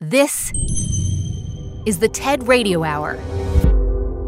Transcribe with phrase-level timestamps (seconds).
[0.00, 0.52] This
[1.84, 3.18] is the TED Radio Hour.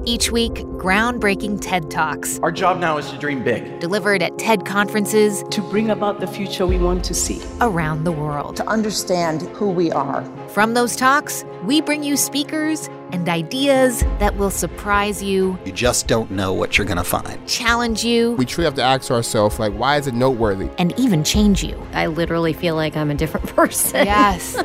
[0.04, 2.40] Each week, groundbreaking TED Talks.
[2.40, 3.78] Our job now is to dream big.
[3.78, 8.11] Delivered at TED conferences to bring about the future we want to see around the
[8.11, 8.56] world.
[8.56, 10.25] To understand who we are.
[10.48, 15.59] From those talks, we bring you speakers and ideas that will surprise you.
[15.64, 17.46] You just don't know what you're going to find.
[17.46, 18.32] Challenge you.
[18.32, 20.68] We truly have to ask ourselves, like, why is it noteworthy?
[20.79, 21.80] And even change you.
[21.92, 24.06] I literally feel like I'm a different person.
[24.06, 24.56] Yes.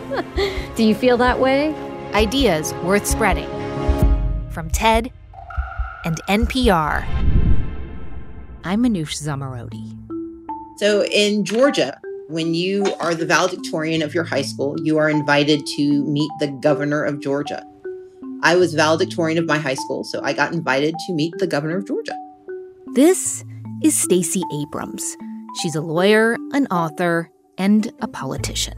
[0.75, 1.73] Do you feel that way?
[2.13, 3.49] Ideas worth spreading.
[4.51, 5.11] From TED
[6.05, 7.05] and NPR.
[8.63, 9.91] I'm Manoush Zomorodi.
[10.77, 15.61] So in Georgia, when you are the valedictorian of your high school, you are invited
[15.77, 17.63] to meet the governor of Georgia.
[18.45, 21.77] I was valedictorian of my high school, so I got invited to meet the governor
[21.77, 22.15] of Georgia.
[22.93, 23.43] This
[23.81, 25.17] is Stacey Abrams.
[25.63, 28.75] She's a lawyer, an author, and a politician.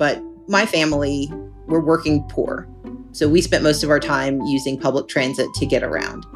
[0.00, 1.32] But my family
[1.68, 2.66] were working poor.
[3.12, 6.26] So we spent most of our time using public transit to get around.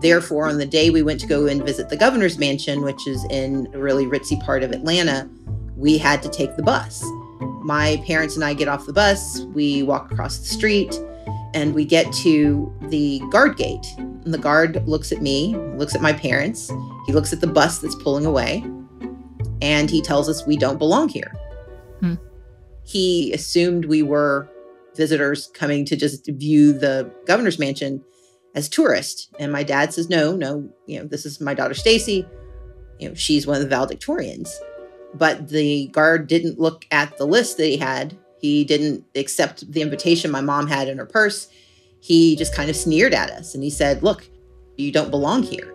[0.00, 3.22] Therefore, on the day we went to go and visit the governor's mansion, which is
[3.28, 5.28] in a really ritzy part of Atlanta,
[5.76, 7.04] we had to take the bus.
[7.62, 10.98] My parents and I get off the bus, we walk across the street,
[11.54, 13.86] and we get to the guard gate.
[13.98, 16.70] And the guard looks at me, looks at my parents,
[17.06, 18.64] he looks at the bus that's pulling away,
[19.62, 21.32] and he tells us we don't belong here.
[22.00, 22.14] Hmm.
[22.84, 24.48] He assumed we were
[24.96, 28.02] visitors coming to just view the governor's mansion
[28.54, 29.28] as tourists.
[29.38, 32.26] And my dad says, no, no, you know, this is my daughter Stacey.
[32.98, 34.50] You know, she's one of the valedictorians.
[35.14, 38.16] But the guard didn't look at the list that he had.
[38.40, 41.48] He didn't accept the invitation my mom had in her purse.
[42.00, 44.28] He just kind of sneered at us and he said, look,
[44.76, 45.74] you don't belong here.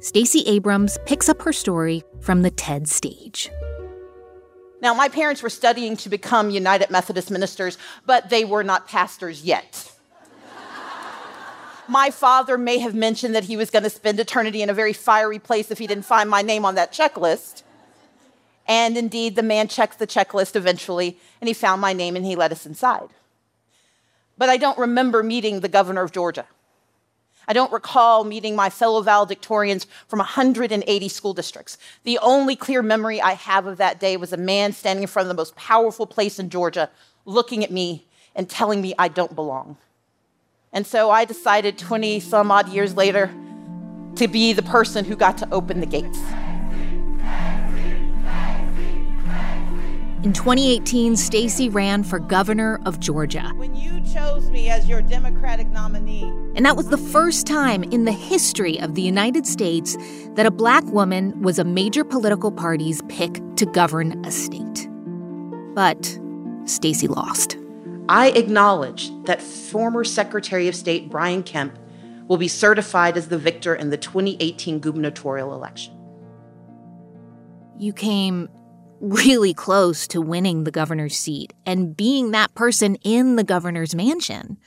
[0.00, 3.50] Stacey Abrams picks up her story from the TED stage.
[4.80, 9.42] Now, my parents were studying to become United Methodist ministers, but they were not pastors
[9.42, 9.92] yet.
[11.88, 14.92] my father may have mentioned that he was going to spend eternity in a very
[14.92, 17.64] fiery place if he didn't find my name on that checklist.
[18.68, 22.36] And indeed, the man checked the checklist eventually, and he found my name and he
[22.36, 23.08] let us inside.
[24.36, 26.46] But I don't remember meeting the governor of Georgia.
[27.48, 31.78] I don't recall meeting my fellow valedictorians from 180 school districts.
[32.04, 35.24] The only clear memory I have of that day was a man standing in front
[35.24, 36.90] of the most powerful place in Georgia,
[37.24, 39.78] looking at me and telling me I don't belong.
[40.74, 43.30] And so I decided 20 some odd years later
[44.16, 46.18] to be the person who got to open the gates.
[50.24, 53.52] In 2018, Stacey ran for governor of Georgia.
[53.54, 56.24] When you chose me as your Democratic nominee.
[56.56, 59.96] And that was the first time in the history of the United States
[60.34, 64.88] that a black woman was a major political party's pick to govern a state.
[65.76, 66.18] But
[66.64, 67.56] Stacey lost.
[68.08, 71.78] I acknowledge that former Secretary of State Brian Kemp
[72.26, 75.94] will be certified as the victor in the 2018 gubernatorial election.
[77.78, 78.48] You came
[79.00, 84.58] really close to winning the governor's seat and being that person in the governor's mansion.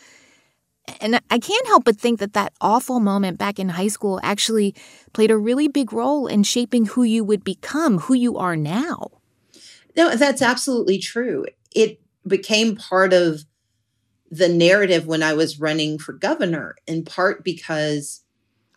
[0.99, 4.75] And I can't help but think that that awful moment back in high school actually
[5.13, 9.07] played a really big role in shaping who you would become, who you are now.
[9.95, 11.45] No, that's absolutely true.
[11.73, 13.45] It became part of
[14.29, 18.21] the narrative when I was running for governor, in part because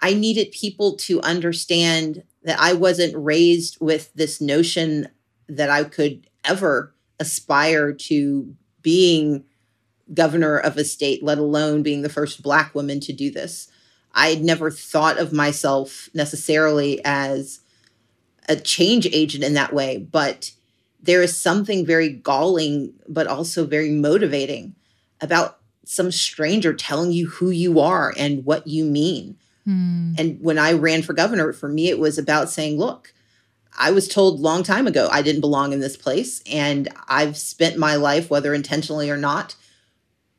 [0.00, 5.08] I needed people to understand that I wasn't raised with this notion
[5.48, 9.44] that I could ever aspire to being
[10.12, 13.68] governor of a state, let alone being the first Black woman to do this.
[14.12, 17.60] I had never thought of myself necessarily as
[18.48, 20.52] a change agent in that way, but
[21.02, 24.74] there is something very galling, but also very motivating
[25.20, 29.36] about some stranger telling you who you are and what you mean.
[29.64, 30.14] Hmm.
[30.18, 33.13] And when I ran for governor, for me, it was about saying, look,
[33.76, 36.42] I was told long time ago I didn't belong in this place.
[36.50, 39.56] And I've spent my life, whether intentionally or not,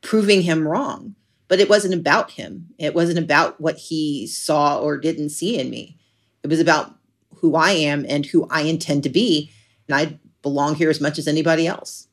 [0.00, 1.14] proving him wrong.
[1.48, 2.68] But it wasn't about him.
[2.78, 5.98] It wasn't about what he saw or didn't see in me.
[6.42, 6.94] It was about
[7.36, 9.52] who I am and who I intend to be.
[9.86, 12.08] And I belong here as much as anybody else.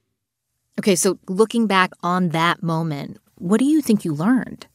[0.79, 4.67] Okay, so looking back on that moment, what do you think you learned?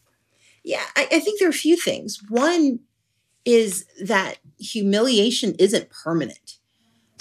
[0.64, 2.20] Yeah, I, I think there are a few things.
[2.28, 2.80] One
[3.44, 6.58] is that humiliation isn't permanent.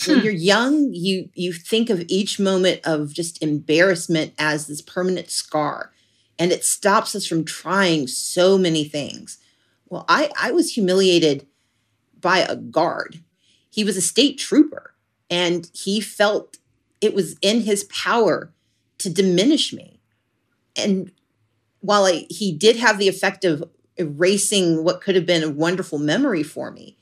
[0.06, 0.26] When hmm.
[0.26, 5.92] you're young, you you think of each moment of just embarrassment as this permanent scar,
[6.38, 9.38] and it stops us from trying so many things.
[9.90, 11.48] Well, I I was humiliated
[12.20, 13.24] by a guard.
[13.70, 14.94] He was a state trooper,
[15.30, 16.58] and he felt
[17.02, 18.52] it was in his power
[19.00, 20.00] to diminish me.
[20.76, 21.12] And
[21.80, 23.64] while I, he did have the effect of
[23.98, 26.97] erasing what could have been a wonderful memory for me,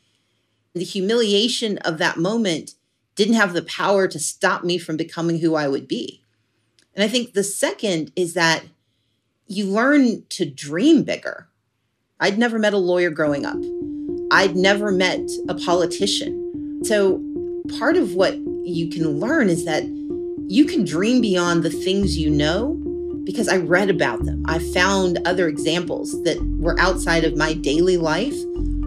[0.75, 2.72] the humiliation of that moment
[3.16, 6.22] didn't have the power to stop me from becoming who I would be.
[6.94, 8.63] And I think the second is that
[9.48, 11.48] you learn to dream bigger.
[12.19, 13.57] I'd never met a lawyer growing up.
[14.31, 16.81] I'd never met a politician.
[16.83, 17.22] So
[17.77, 19.83] part of what you can learn is that
[20.48, 22.74] you can dream beyond the things you know
[23.24, 24.44] because I read about them.
[24.48, 28.36] I found other examples that were outside of my daily life,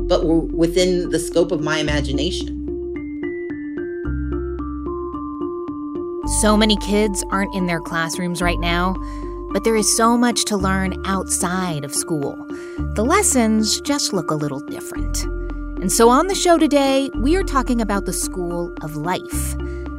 [0.09, 2.55] but were within the scope of my imagination.
[6.41, 8.95] So many kids aren't in their classrooms right now,
[9.53, 12.37] but there is so much to learn outside of school.
[12.95, 15.23] The lessons just look a little different.
[15.81, 19.57] And so on the show today, we are talking about the school of life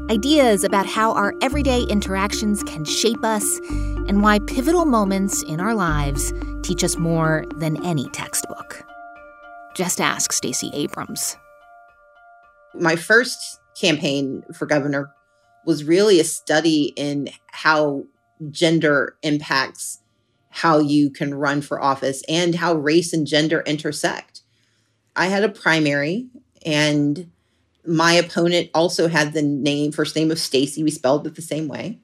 [0.09, 3.59] ideas about how our everyday interactions can shape us,
[4.07, 6.33] and why pivotal moments in our lives
[6.63, 8.88] teach us more than any textbook.
[9.75, 11.37] Just ask Stacey Abrams.
[12.73, 15.11] My first campaign for governor
[15.65, 18.03] was really a study in how
[18.51, 19.99] gender impacts
[20.49, 24.41] how you can run for office and how race and gender intersect.
[25.15, 26.27] I had a primary
[26.65, 27.29] and
[27.85, 30.83] my opponent also had the name first name of Stacey.
[30.83, 31.99] We spelled it the same way.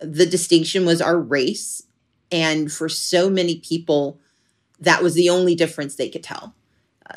[0.00, 1.82] The distinction was our race,
[2.30, 4.20] and for so many people,
[4.78, 6.54] that was the only difference they could tell.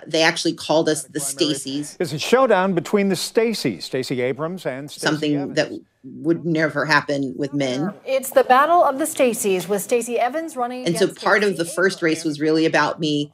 [0.08, 1.98] They actually called us the Stacys.
[2.00, 5.56] It's a showdown between the Stacys, Stacey Abrams and Stacey something Evans.
[5.56, 5.72] that
[6.04, 7.94] would never happen with men.
[8.06, 10.86] It's the battle of the Stacys with Stacey Evans running.
[10.86, 13.34] And so part of the first race was really about me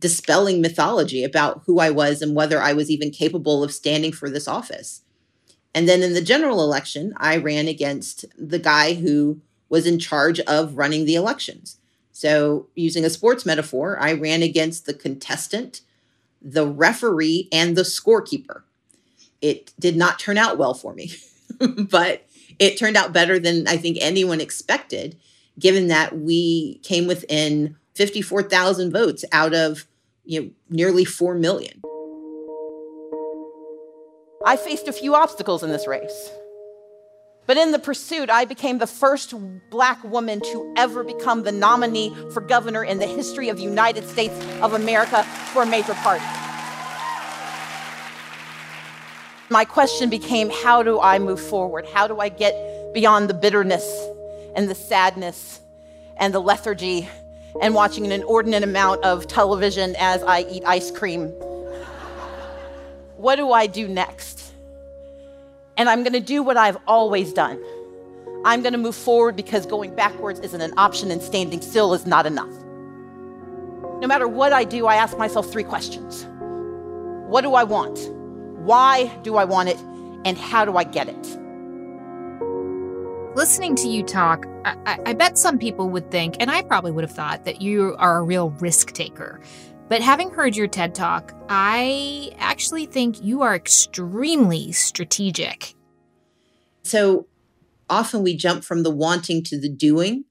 [0.00, 4.28] dispelling mythology about who I was and whether I was even capable of standing for
[4.28, 5.02] this office.
[5.74, 10.40] And then in the general election, I ran against the guy who was in charge
[10.40, 11.78] of running the elections.
[12.16, 15.80] So, using a sports metaphor, I ran against the contestant,
[16.40, 18.62] the referee, and the scorekeeper.
[19.42, 21.12] It did not turn out well for me,
[21.76, 22.24] but
[22.60, 25.16] it turned out better than I think anyone expected,
[25.58, 29.84] given that we came within 54,000 votes out of
[30.24, 31.82] you know, nearly 4 million.
[34.46, 36.30] I faced a few obstacles in this race.
[37.46, 39.34] But in the pursuit, I became the first
[39.70, 44.34] black woman to ever become the nominee for governor in the history of United States
[44.62, 46.24] of America for a major party.
[49.50, 51.86] My question became how do I move forward?
[51.92, 52.54] How do I get
[52.94, 54.08] beyond the bitterness
[54.56, 55.60] and the sadness
[56.16, 57.08] and the lethargy
[57.60, 61.28] and watching an inordinate amount of television as I eat ice cream.
[63.16, 64.43] what do I do next?
[65.76, 67.62] And I'm gonna do what I've always done.
[68.44, 72.26] I'm gonna move forward because going backwards isn't an option and standing still is not
[72.26, 72.52] enough.
[74.00, 76.26] No matter what I do, I ask myself three questions
[77.28, 78.10] What do I want?
[78.64, 79.78] Why do I want it?
[80.24, 81.38] And how do I get it?
[83.34, 87.02] Listening to you talk, I, I, bet some people would think, and I probably would
[87.02, 89.40] have thought, that you are a real risk taker.
[89.94, 95.76] But having heard your TED talk, I actually think you are extremely strategic.
[96.82, 97.28] So
[97.88, 100.24] often we jump from the wanting to the doing,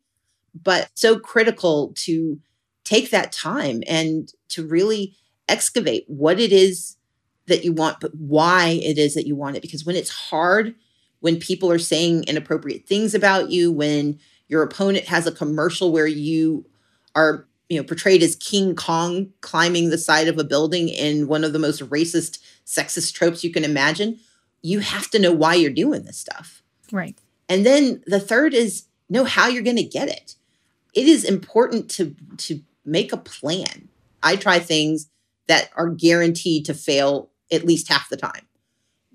[0.54, 2.41] but so critical to
[2.84, 5.15] take that time and to really
[5.48, 6.98] excavate what it is
[7.46, 9.62] that you want, but why it is that you want it.
[9.62, 10.75] Because when it's hard,
[11.22, 16.05] when people are saying inappropriate things about you, when your opponent has a commercial where
[16.05, 16.65] you
[17.15, 21.44] are you know portrayed as king kong climbing the side of a building in one
[21.44, 24.20] of the most racist sexist tropes you can imagine
[24.63, 26.63] you have to know why you're doing this stuff.
[26.92, 27.18] Right.
[27.48, 30.36] And then the third is know how you're going to get it.
[30.94, 33.89] It is important to to make a plan.
[34.24, 35.10] I try things
[35.48, 38.48] that are guaranteed to fail at least half the time.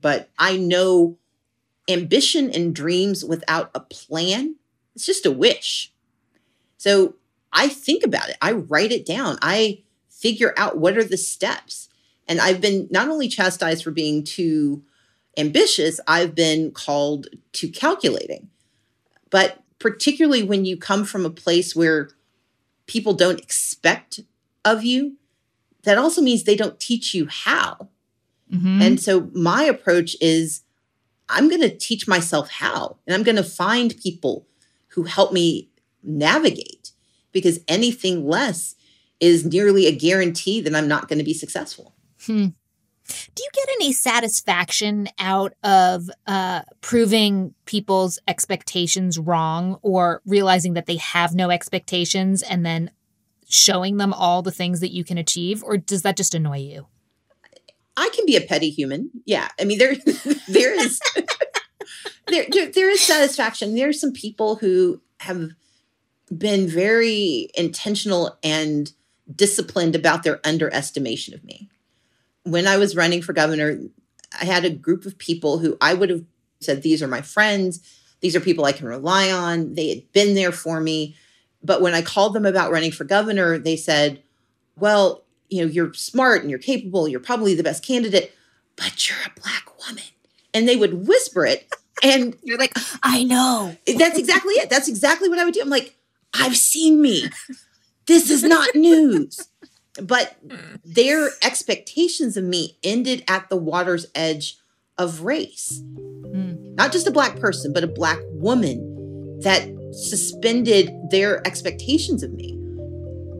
[0.00, 1.18] But i know
[1.88, 4.56] ambition and dreams without a plan,
[4.94, 5.90] it's just a wish.
[6.76, 7.14] So
[7.52, 11.88] I think about it, I write it down, I figure out what are the steps.
[12.26, 14.82] And I've been not only chastised for being too
[15.38, 18.50] ambitious, I've been called too calculating.
[19.30, 22.10] But particularly when you come from a place where
[22.86, 24.20] people don't expect
[24.64, 25.16] of you,
[25.84, 27.88] that also means they don't teach you how.
[28.52, 28.82] Mm-hmm.
[28.82, 30.62] And so my approach is
[31.28, 34.46] I'm going to teach myself how, and I'm going to find people
[34.88, 35.68] who help me
[36.02, 36.87] navigate
[37.32, 38.74] because anything less
[39.20, 41.94] is nearly a guarantee that I'm not going to be successful.
[42.24, 42.48] Hmm.
[43.34, 50.86] Do you get any satisfaction out of uh, proving people's expectations wrong or realizing that
[50.86, 52.90] they have no expectations and then
[53.48, 55.62] showing them all the things that you can achieve?
[55.64, 56.86] Or does that just annoy you?
[57.96, 59.10] I can be a petty human.
[59.24, 59.48] Yeah.
[59.58, 59.94] I mean, there,
[60.48, 61.00] there is.
[62.28, 63.74] there, there, there is satisfaction.
[63.74, 65.50] There are some people who have
[66.36, 68.92] been very intentional and
[69.34, 71.68] disciplined about their underestimation of me.
[72.44, 73.78] When I was running for governor,
[74.40, 76.24] I had a group of people who I would have
[76.60, 77.80] said, These are my friends.
[78.20, 79.74] These are people I can rely on.
[79.74, 81.14] They had been there for me.
[81.62, 84.22] But when I called them about running for governor, they said,
[84.76, 87.08] Well, you know, you're smart and you're capable.
[87.08, 88.32] You're probably the best candidate,
[88.76, 90.04] but you're a black woman.
[90.54, 91.72] And they would whisper it.
[92.02, 93.76] And you're like, I know.
[93.86, 94.70] That's exactly it.
[94.70, 95.60] That's exactly what I would do.
[95.60, 95.96] I'm like,
[96.34, 97.28] I've seen me.
[98.06, 99.48] This is not news.
[100.00, 100.36] But
[100.84, 104.56] their expectations of me ended at the water's edge
[104.96, 105.82] of race.
[105.98, 106.74] Mm.
[106.76, 112.52] Not just a black person, but a black woman that suspended their expectations of me.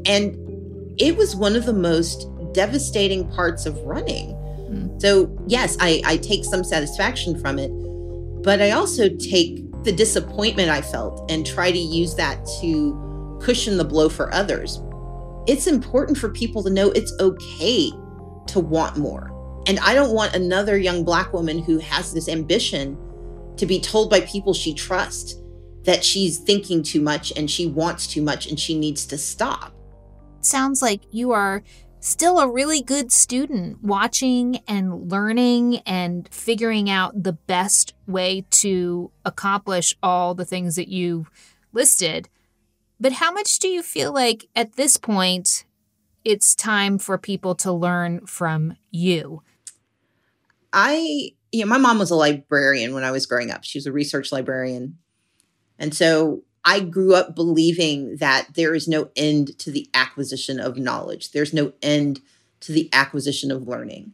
[0.07, 0.37] And
[0.99, 4.35] it was one of the most devastating parts of running.
[4.71, 5.00] Mm.
[5.00, 7.71] So, yes, I, I take some satisfaction from it,
[8.42, 13.78] but I also take the disappointment I felt and try to use that to cushion
[13.78, 14.83] the blow for others.
[15.47, 17.90] It's important for people to know it's okay
[18.49, 19.33] to want more.
[19.66, 22.99] And I don't want another young Black woman who has this ambition
[23.57, 25.37] to be told by people she trusts
[25.85, 29.75] that she's thinking too much and she wants too much and she needs to stop.
[30.42, 31.62] Sounds like you are
[32.00, 39.10] still a really good student, watching and learning and figuring out the best way to
[39.24, 41.26] accomplish all the things that you
[41.72, 42.28] listed.
[43.00, 45.64] But how much do you feel like at this point
[46.24, 49.42] it's time for people to learn from you?
[50.72, 53.64] I, you know, my mom was a librarian when I was growing up.
[53.64, 54.98] She was a research librarian.
[55.78, 60.76] And so I grew up believing that there is no end to the acquisition of
[60.76, 61.32] knowledge.
[61.32, 62.20] There's no end
[62.60, 64.12] to the acquisition of learning.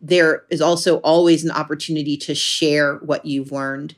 [0.00, 3.96] There is also always an opportunity to share what you've learned,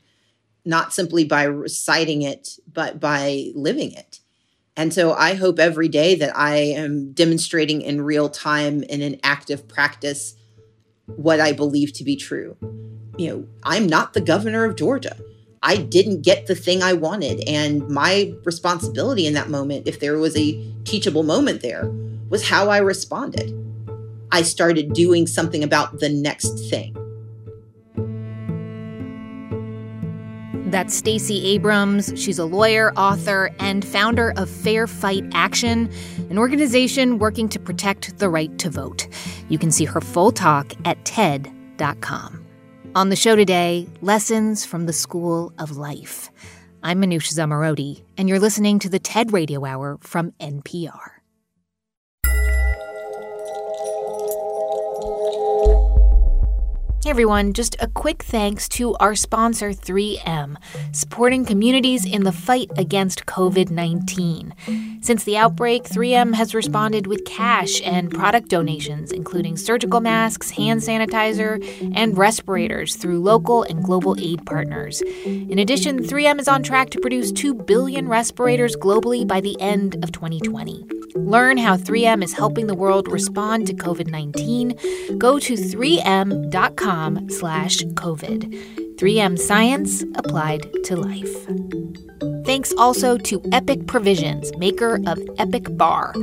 [0.65, 4.19] not simply by reciting it, but by living it.
[4.75, 9.17] And so I hope every day that I am demonstrating in real time in an
[9.23, 10.35] active practice
[11.05, 12.57] what I believe to be true.
[13.17, 15.15] You know, I'm not the governor of Georgia.
[15.63, 17.47] I didn't get the thing I wanted.
[17.47, 21.89] And my responsibility in that moment, if there was a teachable moment there,
[22.29, 23.53] was how I responded.
[24.31, 26.95] I started doing something about the next thing.
[30.69, 32.11] That's Stacey Abrams.
[32.17, 35.89] She's a lawyer, author, and founder of Fair Fight Action,
[36.29, 39.07] an organization working to protect the right to vote.
[39.47, 42.46] You can see her full talk at TED.com.
[42.97, 46.31] On the show today, lessons from the School of Life.
[46.81, 51.16] I'm Manoush Zomorodi, and you're listening to the TED Radio Hour from NPR.
[57.07, 60.57] Hey everyone, just a quick thanks to our sponsor 3M,
[60.91, 64.53] supporting communities in the fight against COVID 19.
[64.99, 70.81] Since the outbreak, 3M has responded with cash and product donations, including surgical masks, hand
[70.81, 71.63] sanitizer,
[71.95, 75.01] and respirators through local and global aid partners.
[75.23, 79.95] In addition, 3M is on track to produce 2 billion respirators globally by the end
[80.03, 80.85] of 2020.
[81.15, 85.17] Learn how 3M is helping the world respond to COVID-19.
[85.17, 86.96] Go to 3m.com
[87.29, 88.95] slash COVID.
[88.97, 91.35] 3M Science applied to life.
[92.45, 96.13] Thanks also to Epic Provisions, maker of Epic Bar.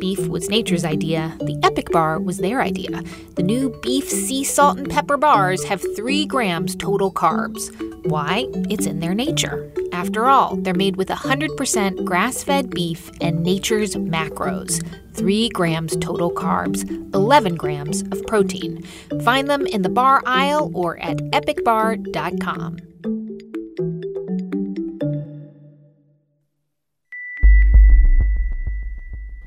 [0.00, 3.02] Beef was nature's idea, the Epic Bar was their idea.
[3.34, 7.70] The new beef sea salt and pepper bars have 3 grams total carbs.
[8.06, 8.46] Why?
[8.70, 9.72] It's in their nature.
[9.92, 14.82] After all, they're made with 100% grass fed beef and nature's macros
[15.14, 18.82] 3 grams total carbs, 11 grams of protein.
[19.24, 22.78] Find them in the bar aisle or at epicbar.com.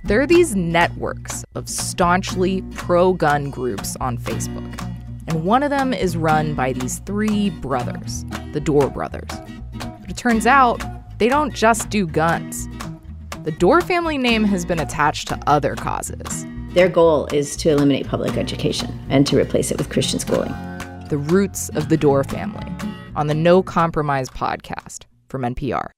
[0.10, 4.82] There are these networks of staunchly pro gun groups on Facebook.
[5.28, 9.30] And one of them is run by these three brothers, the Dorr brothers.
[9.78, 10.84] But it turns out
[11.20, 12.68] they don't just do guns.
[13.44, 16.44] The Dorr family name has been attached to other causes.
[16.70, 20.56] Their goal is to eliminate public education and to replace it with Christian schooling.
[21.10, 22.66] The Roots of the Dorr Family
[23.16, 25.92] on the No Compromise podcast from NPR.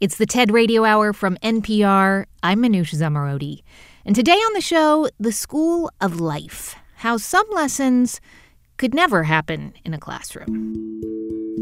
[0.00, 2.26] It's the TED Radio Hour from NPR.
[2.40, 3.62] I'm Manoush Zomorodi.
[4.04, 8.20] And today on the show, the School of Life how some lessons
[8.76, 11.02] could never happen in a classroom.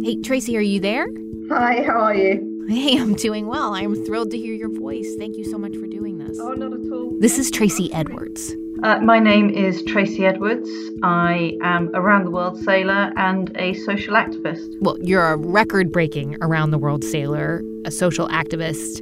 [0.04, 1.06] Hey, Tracy, are you there?
[1.50, 2.55] Hi, how are you?
[2.68, 3.76] Hey, I'm doing well.
[3.76, 5.14] I'm thrilled to hear your voice.
[5.16, 6.36] Thank you so much for doing this.
[6.40, 7.12] Oh, not at all.
[7.20, 8.56] This is Tracy Edwards.
[8.82, 10.68] Uh, my name is Tracy Edwards.
[11.04, 14.66] I am a round the world sailor and a social activist.
[14.80, 19.00] Well, you're a record breaking around the world sailor, a social activist.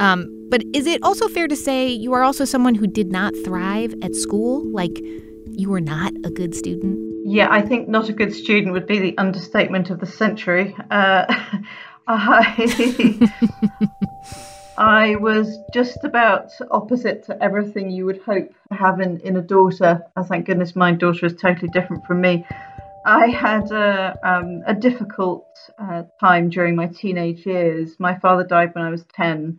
[0.00, 3.34] Um, but is it also fair to say you are also someone who did not
[3.44, 4.64] thrive at school?
[4.72, 4.98] Like,
[5.50, 6.98] you were not a good student?
[7.26, 10.74] Yeah, I think not a good student would be the understatement of the century.
[10.90, 11.26] Uh,
[12.06, 13.30] I,
[14.76, 19.42] I was just about opposite to everything you would hope to have in, in a
[19.42, 20.02] daughter.
[20.16, 22.44] Oh, thank goodness my daughter is totally different from me.
[23.04, 25.46] I had a, um, a difficult
[25.78, 27.96] uh, time during my teenage years.
[27.98, 29.58] My father died when I was 10,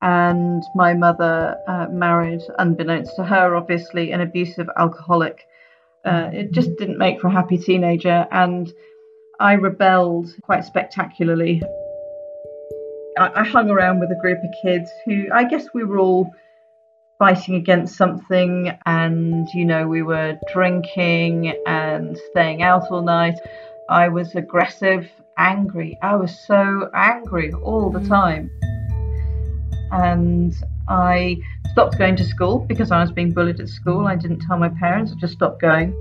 [0.00, 5.44] and my mother uh, married, unbeknownst to her, obviously, an abusive alcoholic.
[6.04, 8.72] Uh, it just didn't make for a happy teenager, and
[9.40, 11.62] I rebelled quite spectacularly.
[13.18, 16.32] I, I hung around with a group of kids who I guess we were all
[17.20, 23.38] fighting against something, and you know, we were drinking and staying out all night.
[23.88, 25.98] I was aggressive, angry.
[26.02, 28.50] I was so angry all the time.
[29.90, 30.52] And
[30.88, 31.38] I
[31.70, 34.06] stopped going to school because I was being bullied at school.
[34.06, 35.94] I didn't tell my parents, I just stopped going.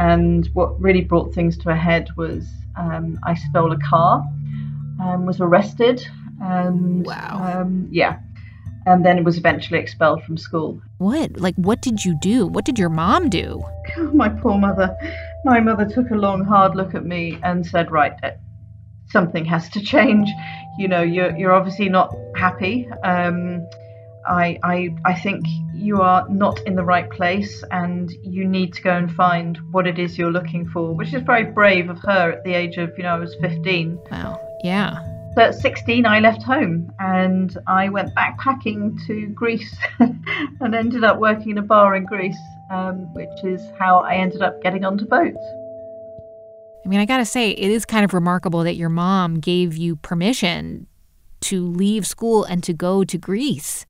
[0.00, 4.24] And what really brought things to a head was um, I stole a car
[4.98, 6.02] and was arrested.
[6.40, 7.60] And wow.
[7.60, 8.18] Um, yeah.
[8.86, 10.80] And then was eventually expelled from school.
[10.96, 11.38] What?
[11.38, 12.46] Like, what did you do?
[12.46, 13.62] What did your mom do?
[13.98, 14.96] Oh, my poor mother.
[15.44, 18.30] My mother took a long, hard look at me and said, Right, uh,
[19.10, 20.30] something has to change.
[20.78, 22.88] You know, you're, you're obviously not happy.
[23.04, 23.66] Um,
[24.26, 28.82] I, I, I think you are not in the right place and you need to
[28.82, 32.32] go and find what it is you're looking for, which is very brave of her
[32.32, 33.98] at the age of, you know, I was 15.
[34.10, 34.40] Wow.
[34.62, 35.02] Yeah.
[35.34, 41.18] So at 16, I left home and I went backpacking to Greece and ended up
[41.18, 42.38] working in a bar in Greece,
[42.70, 45.38] um, which is how I ended up getting onto boats.
[46.84, 49.96] I mean, I gotta say, it is kind of remarkable that your mom gave you
[49.96, 50.86] permission
[51.42, 53.86] to leave school and to go to Greece.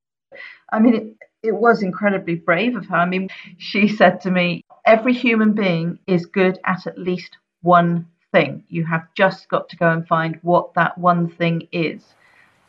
[0.72, 2.96] I mean, it, it was incredibly brave of her.
[2.96, 3.28] I mean,
[3.58, 8.64] she said to me, every human being is good at at least one thing.
[8.68, 12.02] You have just got to go and find what that one thing is.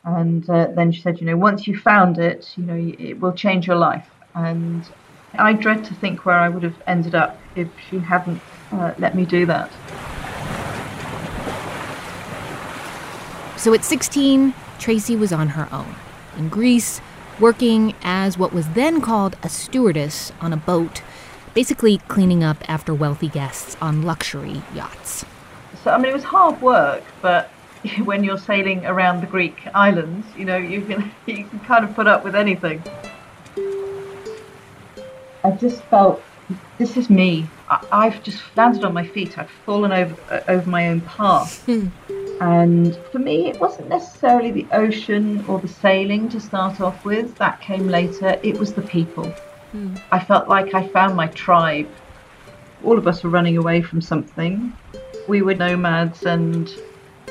[0.04, 3.32] And uh, then she said, you know, once you found it, you know, it will
[3.32, 4.08] change your life.
[4.34, 4.84] And
[5.34, 8.40] I dread to think where I would have ended up if she hadn't
[8.72, 9.70] uh, let me do that.
[13.58, 15.94] So at 16, Tracy was on her own
[16.36, 17.00] in Greece,
[17.40, 21.02] working as what was then called a stewardess on a boat,
[21.54, 25.24] basically cleaning up after wealthy guests on luxury yachts.
[25.82, 27.48] So, I mean, it was hard work, but
[28.04, 31.94] when you're sailing around the Greek islands, you know, you can, you can kind of
[31.94, 32.82] put up with anything.
[35.44, 36.22] I just felt
[36.78, 37.48] this is me.
[37.90, 39.38] I, have just landed on my feet.
[39.38, 41.66] I've fallen over uh, over my own path.
[41.68, 47.36] and for me, it wasn't necessarily the ocean or the sailing to start off with.
[47.36, 48.38] That came later.
[48.42, 49.32] It was the people.
[49.74, 50.00] Mm.
[50.10, 51.88] I felt like I found my tribe.
[52.84, 54.72] All of us were running away from something.
[55.28, 56.68] We were nomads and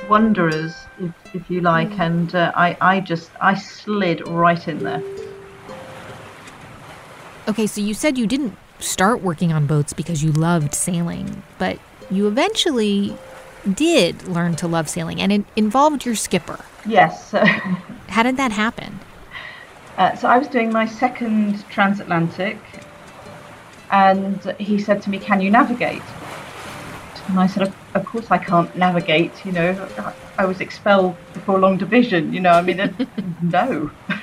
[0.09, 1.99] wanderers, if, if you like, mm.
[1.99, 5.03] and uh, I, I just I slid right in there.
[7.47, 11.79] Okay, so you said you didn't start working on boats because you loved sailing, but
[12.09, 13.15] you eventually
[13.73, 16.65] did learn to love sailing, and it involved your skipper.
[16.85, 17.31] Yes.
[18.09, 18.99] How did that happen?
[19.97, 22.57] Uh, so I was doing my second transatlantic,
[23.91, 26.01] and he said to me, "Can you navigate?"
[27.27, 29.45] And I said, "Of course I can't navigate.
[29.45, 32.33] You know, I was expelled before long division.
[32.33, 33.07] You know, I mean,
[33.41, 33.91] no."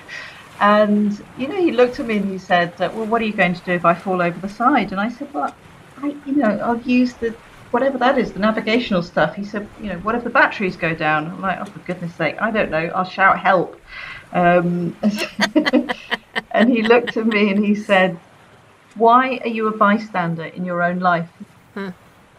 [0.61, 3.55] And you know, he looked at me and he said, "Well, what are you going
[3.55, 5.55] to do if I fall over the side?" And I said, "Well,
[6.03, 7.35] I, you know, I'll use the
[7.71, 10.95] whatever that is, the navigational stuff." He said, "You know, what if the batteries go
[10.95, 12.91] down?" I'm like, "Oh, for goodness sake, I don't know.
[12.95, 13.81] I'll shout help."
[14.33, 14.97] Um,
[16.51, 18.19] and he looked at me and he said,
[18.97, 21.29] "Why are you a bystander in your own life?"
[21.75, 21.93] Huh.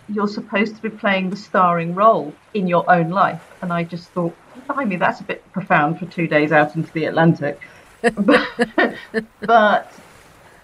[0.10, 3.44] You're supposed to be playing the starring role in your own life.
[3.62, 4.36] And I just thought,
[4.68, 7.62] behind me, that's a bit profound for two days out into the Atlantic
[9.42, 9.92] but,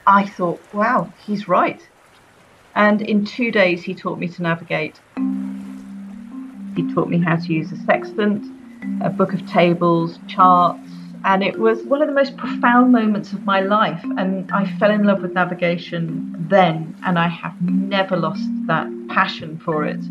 [0.07, 1.81] I thought, wow, he's right.
[2.75, 4.99] And in two days, he taught me to navigate.
[6.75, 8.45] He taught me how to use a sextant,
[9.01, 10.79] a book of tables, charts,
[11.23, 14.03] And it was one of the most profound moments of my life.
[14.17, 19.57] And I fell in love with navigation then, and I have never lost that passion
[19.57, 20.03] for it.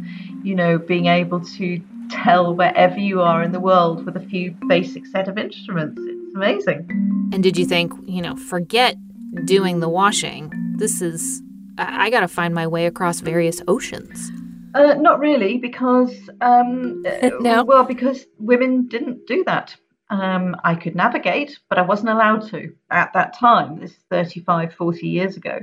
[0.42, 4.56] You know, being able to tell wherever you are in the world with a few
[4.66, 6.00] basic set of instruments.
[6.34, 7.30] Amazing.
[7.32, 8.96] And did you think, you know, forget
[9.44, 10.52] doing the washing?
[10.76, 11.42] This is,
[11.78, 14.30] I, I got to find my way across various oceans.
[14.74, 17.02] Uh, not really, because um,
[17.40, 17.62] no.
[17.62, 19.76] Well, because women didn't do that.
[20.10, 23.78] Um, I could navigate, but I wasn't allowed to at that time.
[23.78, 25.60] This is 35, 40 years ago.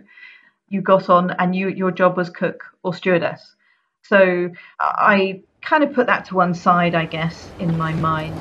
[0.69, 3.55] You got on, and you your job was cook or stewardess.
[4.03, 8.33] So I kind of put that to one side, I guess, in my mind.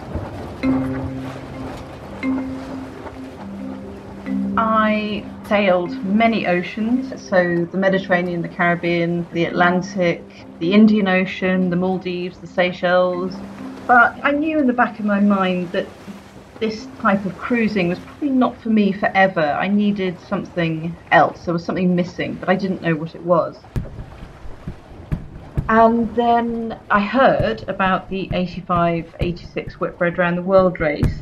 [4.63, 10.21] I sailed many oceans, so the Mediterranean, the Caribbean, the Atlantic,
[10.59, 13.35] the Indian Ocean, the Maldives, the Seychelles.
[13.87, 15.87] But I knew in the back of my mind that
[16.61, 19.41] this type of cruising was probably not for me forever.
[19.41, 21.47] I needed something else.
[21.47, 23.59] There was something missing, but I didn't know what it was.
[25.71, 31.21] And then I heard about the 85 86 Whitbread Round the World race.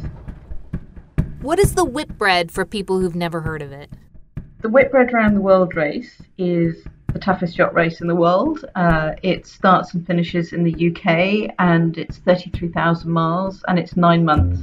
[1.41, 3.89] What is the Whitbread for people who've never heard of it?
[4.61, 8.65] The Whitbread Round the World race is the toughest yacht race in the world.
[8.75, 14.25] Uh, it starts and finishes in the UK and it's 33,000 miles and it's nine
[14.25, 14.61] months.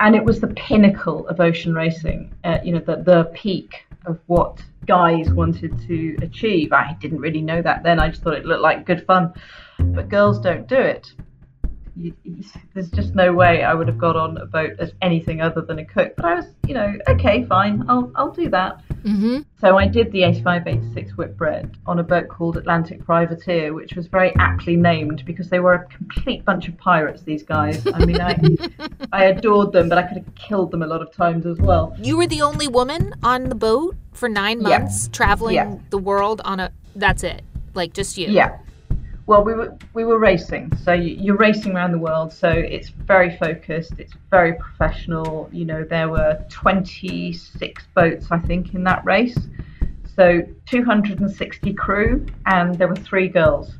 [0.00, 4.18] And it was the pinnacle of ocean racing, uh, you know, the, the peak of
[4.28, 6.72] what guys wanted to achieve.
[6.72, 8.00] I didn't really know that then.
[8.00, 9.34] I just thought it looked like good fun.
[9.78, 11.12] But girls don't do it
[11.96, 12.14] you,
[12.74, 15.78] there's just no way I would have got on a boat as anything other than
[15.78, 16.14] a cook.
[16.16, 18.80] But I was, you know, okay, fine, I'll I'll do that.
[19.02, 19.40] Mm-hmm.
[19.60, 24.06] So I did the 85 86 Whitbread on a boat called Atlantic Privateer, which was
[24.06, 27.22] very aptly named because they were a complete bunch of pirates.
[27.22, 27.86] These guys.
[27.86, 28.38] I mean, I
[29.12, 31.94] I adored them, but I could have killed them a lot of times as well.
[31.98, 35.12] You were the only woman on the boat for nine months, yeah.
[35.12, 35.76] traveling yeah.
[35.90, 36.72] the world on a.
[36.96, 37.42] That's it.
[37.74, 38.28] Like just you.
[38.28, 38.58] Yeah.
[39.26, 42.32] Well, we were we were racing, so you're racing around the world.
[42.32, 43.92] So it's very focused.
[43.98, 45.48] It's very professional.
[45.52, 49.38] You know, there were 26 boats, I think, in that race.
[50.16, 53.72] So 260 crew, and there were three girls.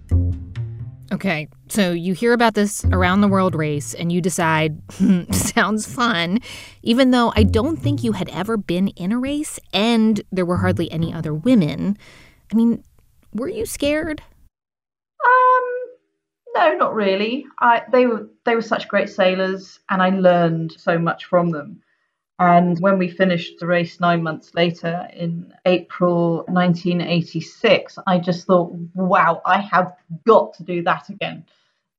[1.13, 5.93] Okay, so you hear about this around the world race, and you decide, hmm, sounds
[5.93, 6.39] fun,
[6.83, 10.57] even though I don't think you had ever been in a race, and there were
[10.59, 11.99] hardly any other women.
[12.51, 12.83] I mean,
[13.35, 14.23] were you scared?
[16.55, 17.47] No, not really.
[17.61, 21.83] I they were they were such great sailors, and I learned so much from them.
[22.39, 28.73] And when we finished the race nine months later in April 1986, I just thought,
[28.95, 29.95] wow, I have
[30.27, 31.45] got to do that again.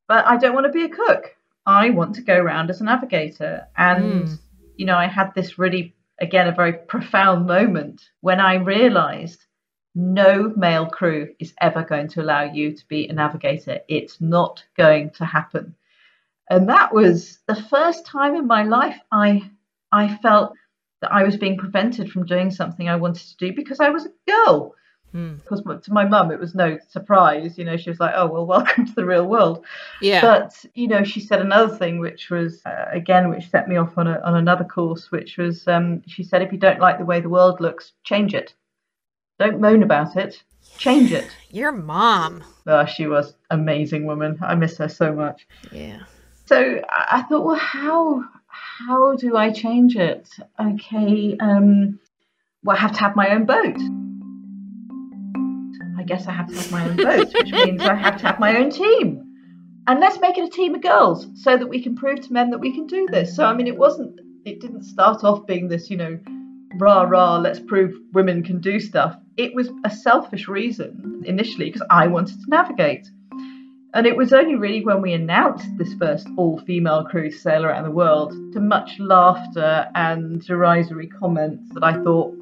[0.08, 1.34] But I don't want to be a cook.
[1.66, 3.68] I want to go around as a navigator.
[3.78, 4.40] And, mm.
[4.76, 9.46] you know, I had this really, again, a very profound moment when I realized
[9.96, 13.80] no male crew is ever going to allow you to be a navigator.
[13.88, 15.76] It's not going to happen.
[16.50, 19.50] And that was the first time in my life I
[19.92, 20.54] I felt
[21.02, 24.06] that I was being prevented from doing something I wanted to do because I was
[24.06, 24.76] a girl.
[25.14, 25.38] Mm.
[25.38, 27.58] Because to my mum, it was no surprise.
[27.58, 29.64] You know, she was like, "Oh well, welcome to the real world."
[30.02, 30.22] Yeah.
[30.22, 33.96] But you know, she said another thing, which was uh, again, which set me off
[33.96, 37.06] on a, on another course, which was um, she said, "If you don't like the
[37.06, 38.56] way the world looks, change it."
[39.44, 40.42] Don't moan about it.
[40.78, 41.28] Change it.
[41.52, 42.46] Your mom.
[42.66, 44.40] Oh, she was amazing woman.
[44.42, 45.46] I miss her so much.
[45.70, 46.00] Yeah.
[46.46, 50.30] So I thought, well, how how do I change it?
[50.58, 52.00] Okay, um,
[52.64, 53.76] well, I have to have my own boat.
[56.00, 58.40] I guess I have to have my own boat, which means I have to have
[58.40, 59.26] my own team.
[59.88, 62.52] And let's make it a team of girls so that we can prove to men
[62.52, 63.36] that we can do this.
[63.36, 64.22] So I mean, it wasn't.
[64.46, 66.18] It didn't start off being this, you know,
[66.80, 69.16] rah rah, let's prove women can do stuff.
[69.38, 73.08] It was a selfish reason initially because I wanted to navigate.
[73.96, 77.64] And it was only really when we announced this first all female crew to sail
[77.64, 82.36] around the world, to much laughter and derisory comments, that I thought,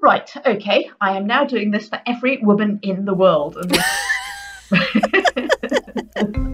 [0.00, 3.56] right, okay, I am now doing this for every woman in the world.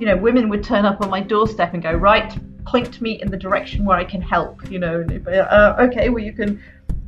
[0.00, 2.36] you know, women would turn up on my doorstep and go, right,
[2.68, 5.04] point me in the direction where I can help, you know.
[5.26, 6.62] Uh, okay, well, you can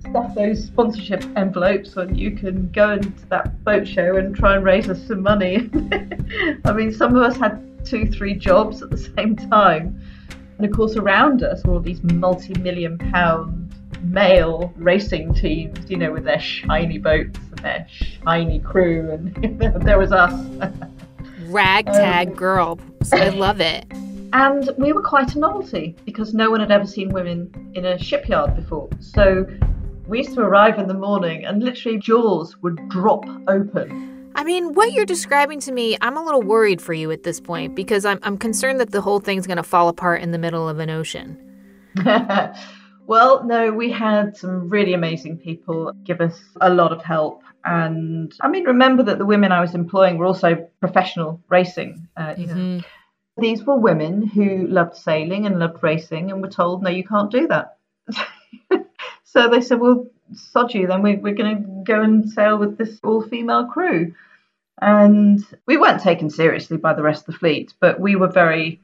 [0.08, 4.64] stuff those sponsorship envelopes and you can go into that boat show and try and
[4.64, 5.70] raise us some money.
[6.64, 10.00] I mean, some of us had two, three jobs at the same time.
[10.56, 15.98] And of course, around us were all these multi million pound male racing teams, you
[15.98, 19.10] know, with their shiny boats and their shiny crew.
[19.10, 20.32] And there was us.
[21.46, 22.78] Ragtag um, girl.
[23.12, 23.84] I love it.
[24.32, 27.98] And we were quite a novelty because no one had ever seen women in a
[27.98, 28.88] shipyard before.
[29.00, 29.44] So
[30.06, 34.30] we used to arrive in the morning and literally jaws would drop open.
[34.36, 37.40] I mean, what you're describing to me, I'm a little worried for you at this
[37.40, 40.38] point because I'm, I'm concerned that the whole thing's going to fall apart in the
[40.38, 41.36] middle of an ocean.
[43.06, 47.42] well, no, we had some really amazing people give us a lot of help.
[47.64, 52.06] And I mean, remember that the women I was employing were also professional racing.
[52.16, 52.76] Uh, you mm-hmm.
[52.76, 52.82] know.
[53.36, 57.30] These were women who loved sailing and loved racing and were told, no, you can't
[57.30, 57.76] do that.
[59.24, 62.76] so they said, well, sod you, then we, we're going to go and sail with
[62.76, 64.14] this all female crew.
[64.82, 68.80] And we weren't taken seriously by the rest of the fleet, but we were very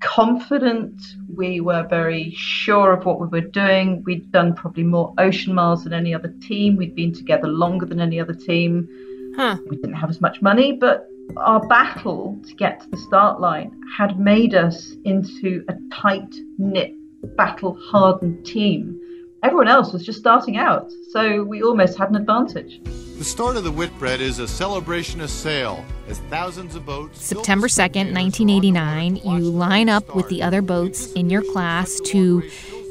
[0.00, 1.00] confident.
[1.34, 4.02] We were very sure of what we were doing.
[4.04, 6.76] We'd done probably more ocean miles than any other team.
[6.76, 8.88] We'd been together longer than any other team.
[9.36, 9.58] Huh.
[9.68, 13.80] We didn't have as much money, but our battle to get to the start line
[13.96, 16.94] had made us into a tight knit,
[17.36, 19.00] battle hardened team.
[19.42, 22.80] Everyone else was just starting out, so we almost had an advantage.
[22.84, 27.24] The start of the Whitbread is a celebration of sail as thousands of boats.
[27.24, 32.42] September 2nd, 1989, you line up with the other boats in your class to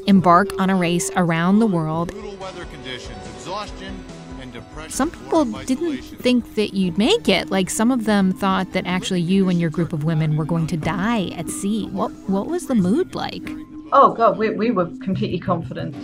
[0.06, 2.12] embark on a race around the world.
[4.88, 7.50] Some people didn't think that you'd make it.
[7.50, 10.66] Like some of them thought that actually you and your group of women were going
[10.68, 11.86] to die at sea.
[11.88, 13.48] What what was the mood like?
[13.92, 15.96] Oh God, we, we were completely confident.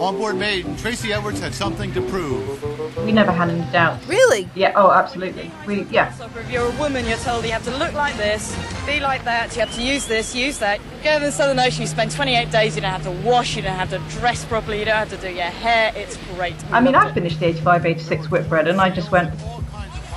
[0.00, 2.96] Onboard Maiden Tracy Edwards had something to prove.
[3.04, 4.06] We never had any doubts.
[4.06, 4.48] Really?
[4.54, 4.72] Yeah.
[4.74, 5.50] Oh, absolutely.
[5.66, 6.10] We yeah.
[6.12, 9.24] So if you're a woman, you're told you have to look like this, be like
[9.24, 9.54] that.
[9.54, 10.80] You have to use this, use that.
[11.04, 11.82] Go to the Southern Ocean.
[11.82, 12.76] You spend 28 days.
[12.76, 13.56] You don't have to wash.
[13.56, 14.78] You don't have to dress properly.
[14.78, 15.92] You don't have to do your hair.
[15.94, 16.54] It's great.
[16.72, 19.34] I mean, I finished the 85, 86 Whitbread, and I just went.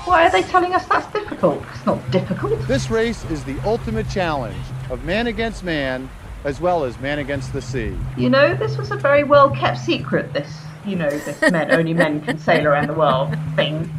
[0.06, 1.64] Why are they telling us that's difficult?
[1.76, 2.60] It's not difficult.
[2.68, 4.56] This race is the ultimate challenge
[4.90, 6.10] of man against man
[6.44, 7.96] as well as Man Against the Sea.
[8.18, 10.52] You know, this was a very well kept secret, this,
[10.86, 13.90] you know, this men, only men can sail around the world thing.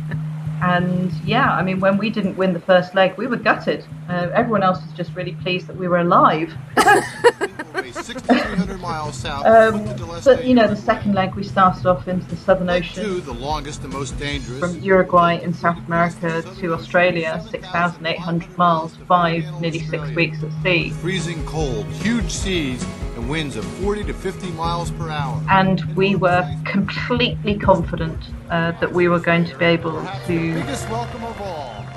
[0.63, 3.85] And yeah, I mean, when we didn't win the first leg, we were gutted.
[4.09, 6.55] Uh, everyone else was just really pleased that we were alive.
[7.93, 9.45] 6,300 miles south.
[9.45, 9.85] Um,
[10.25, 13.25] but you know, the second leg we started off into the Southern Ocean.
[13.25, 14.61] The longest and most dangerous.
[14.61, 20.91] From Uruguay in South America to Australia, 6,800 miles, five, nearly six weeks at sea.
[20.91, 22.85] Freezing cold, huge seas,
[23.17, 25.43] and winds of 40 to 50 miles per hour.
[25.51, 28.19] And we were completely confident
[28.51, 30.53] uh, that we were going to be able to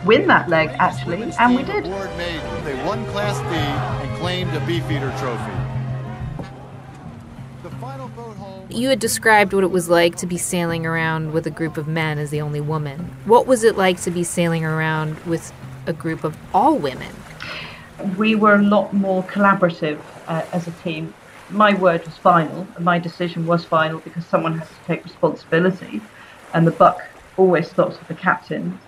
[0.06, 1.86] win that leg, actually, and we did.
[1.86, 3.56] They won Class B
[4.08, 5.52] and claimed a Beefeater trophy.
[8.70, 11.88] You had described what it was like to be sailing around with a group of
[11.88, 13.16] men as the only woman.
[13.26, 15.54] What was it like to be sailing around with
[15.86, 17.14] a group of all women?
[18.18, 21.14] We were a lot more collaborative uh, as a team.
[21.50, 26.02] My word was final, and my decision was final because someone has to take responsibility,
[26.54, 27.02] and the buck
[27.38, 28.80] always stops with the captain.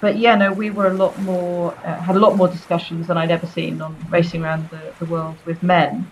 [0.00, 3.18] But yeah, no, we were a lot more, uh, had a lot more discussions than
[3.18, 6.10] I'd ever seen on racing around the, the world with men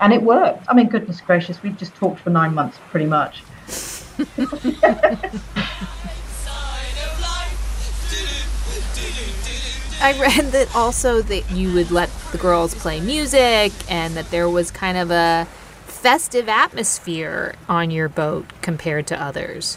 [0.00, 0.64] and it worked.
[0.68, 3.44] I mean, goodness gracious, we just talked for nine months, pretty much.
[10.02, 14.48] I read that also that you would let the girls play music and that there
[14.48, 15.46] was kind of a
[15.84, 19.76] festive atmosphere on your boat compared to others.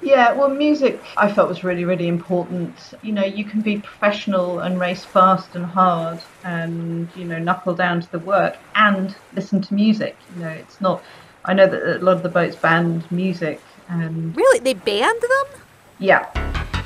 [0.00, 2.94] Yeah, well, music I felt was really, really important.
[3.02, 7.74] You know, you can be professional and race fast and hard and, you know, knuckle
[7.74, 10.16] down to the work and listen to music.
[10.36, 11.02] You know, it's not,
[11.44, 13.60] I know that a lot of the boats banned music.
[13.88, 14.60] And really?
[14.60, 15.60] They banned them?
[15.98, 16.81] Yeah.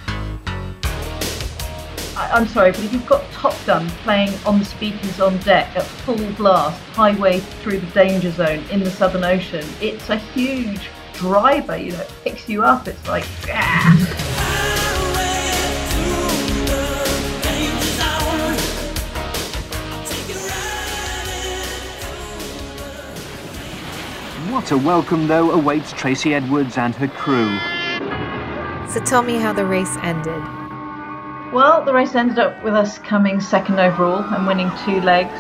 [2.17, 5.77] I, am sorry, but if you've got Top Gun playing on the speakers on deck
[5.77, 10.89] at full blast, highway through the danger zone in the Southern Ocean, it's a huge
[11.13, 12.89] driver, you know, it picks you up.
[12.89, 13.93] It's like, ah.
[24.51, 27.59] What a welcome, though, awaits Tracy Edwards and her crew.
[28.91, 30.56] So tell me how the race ended.
[31.53, 35.33] Well, the race ended up with us coming second overall and winning two legs.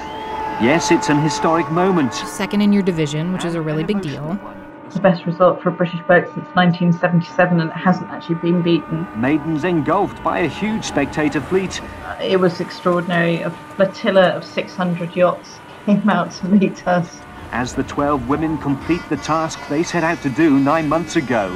[0.63, 2.15] Yes, it's an historic moment.
[2.15, 4.39] Second in your division, which is a really big deal.
[4.87, 8.63] It's the best result for a British boat since 1977 and it hasn't actually been
[8.63, 9.05] beaten.
[9.21, 11.83] Maidens engulfed by a huge spectator fleet.
[11.83, 13.43] Uh, it was extraordinary.
[13.43, 17.21] A flotilla of 600 yachts came out to meet us.
[17.51, 21.51] As the 12 women complete the task they set out to do nine months ago.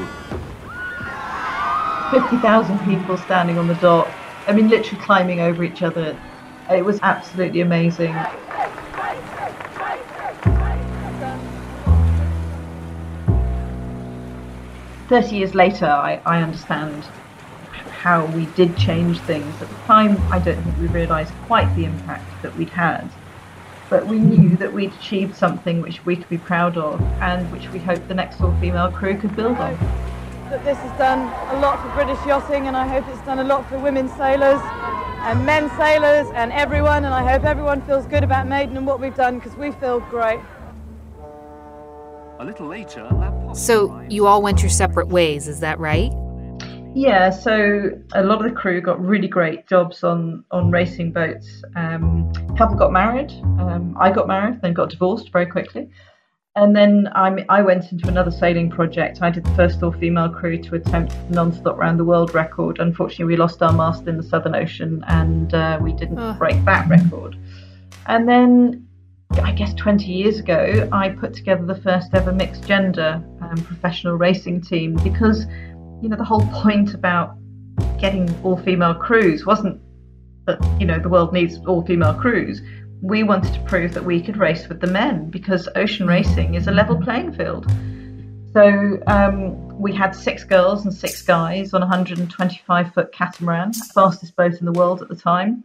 [2.11, 4.11] 50,000 people standing on the dock.
[4.47, 6.19] I mean, literally climbing over each other.
[6.71, 8.15] It was absolutely amazing.
[15.09, 17.05] Thirty years later, I, I understand
[17.91, 19.61] how we did change things.
[19.61, 23.11] At the time, I don't think we realised quite the impact that we'd had,
[23.89, 27.69] but we knew that we'd achieved something which we could be proud of and which
[27.71, 29.77] we hoped the next all-female crew could build on.
[30.51, 31.21] That this has done
[31.57, 34.61] a lot for British yachting, and I hope it's done a lot for women sailors
[35.23, 37.05] and men sailors and everyone.
[37.05, 40.01] And I hope everyone feels good about Maiden and what we've done because we feel
[40.01, 40.41] great.
[42.41, 43.09] A little later,
[43.55, 46.11] So you all went your separate ways, is that right?
[46.97, 51.63] Yeah, so a lot of the crew got really great jobs on on racing boats.
[51.77, 53.31] Um, a couple got married.
[53.61, 55.91] Um, I got married, then got divorced very quickly.
[56.57, 59.23] And then I, I went into another sailing project.
[59.23, 62.81] I did the first all female crew to attempt non-stop round the world record.
[62.81, 66.33] Unfortunately, we lost our mast in the Southern Ocean and uh, we didn't Oh.
[66.35, 67.37] break that record.
[68.07, 68.85] And then,
[69.41, 74.17] I guess 20 years ago, I put together the first ever mixed gender um, professional
[74.17, 75.47] racing team because,
[76.03, 77.37] you know, the whole point about
[78.01, 79.81] getting all female crews wasn't
[80.47, 82.61] that, you know, the world needs all female crews
[83.03, 86.67] we wanted to prove that we could race with the men because ocean racing is
[86.67, 87.67] a level playing field.
[88.53, 94.37] So um, we had six girls and six guys on a 125 foot catamaran, fastest
[94.37, 95.65] boat in the world at the time,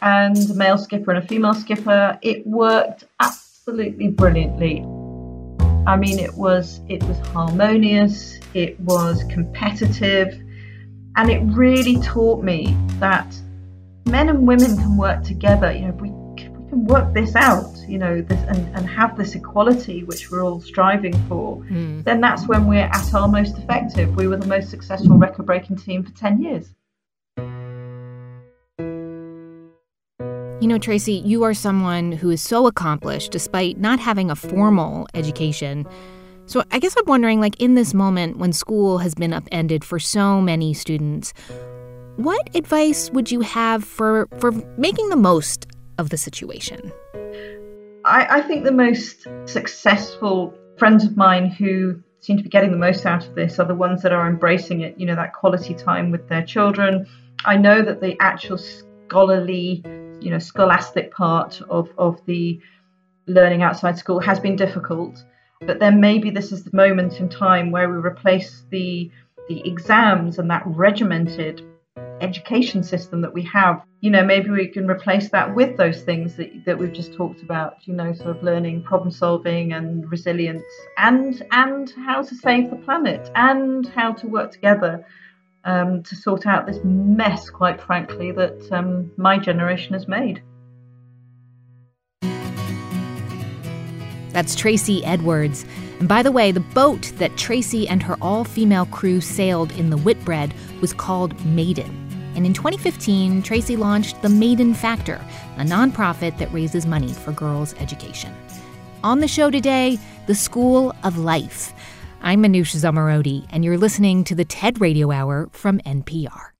[0.00, 2.18] and a male skipper and a female skipper.
[2.22, 4.82] It worked absolutely brilliantly.
[5.84, 10.40] I mean, it was it was harmonious, it was competitive,
[11.16, 13.36] and it really taught me that
[14.06, 15.72] men and women can work together.
[15.72, 16.21] You know, we
[16.72, 20.58] can work this out, you know, this and, and have this equality which we're all
[20.58, 22.00] striving for, hmm.
[22.00, 24.16] then that's when we're at our most effective.
[24.16, 26.72] We were the most successful record breaking team for 10 years.
[30.62, 35.06] You know, Tracy, you are someone who is so accomplished despite not having a formal
[35.12, 35.86] education.
[36.46, 39.98] So I guess I'm wondering, like, in this moment when school has been upended for
[39.98, 41.34] so many students,
[42.16, 45.66] what advice would you have for for making the most
[46.02, 46.92] of the situation?
[48.04, 52.76] I, I think the most successful friends of mine who seem to be getting the
[52.76, 55.74] most out of this are the ones that are embracing it, you know, that quality
[55.74, 57.06] time with their children.
[57.44, 59.82] I know that the actual scholarly,
[60.20, 62.60] you know, scholastic part of, of the
[63.26, 65.24] learning outside school has been difficult,
[65.60, 69.10] but then maybe this is the moment in time where we replace the
[69.48, 71.62] the exams and that regimented
[72.22, 76.36] education system that we have you know maybe we can replace that with those things
[76.36, 80.64] that, that we've just talked about you know sort of learning problem solving and resilience
[80.98, 85.04] and and how to save the planet and how to work together
[85.64, 90.42] um, to sort out this mess quite frankly that um, my generation has made
[94.32, 95.66] That's Tracy Edwards.
[96.00, 99.90] And by the way, the boat that Tracy and her all female crew sailed in
[99.90, 102.01] the Whitbread was called Maiden.
[102.34, 105.20] And in 2015, Tracy launched the Maiden Factor,
[105.56, 108.34] a nonprofit that raises money for girls' education.
[109.04, 111.74] On the show today, the School of Life.
[112.22, 116.51] I'm Manoush Zomorodi, and you're listening to the TED Radio Hour from NPR.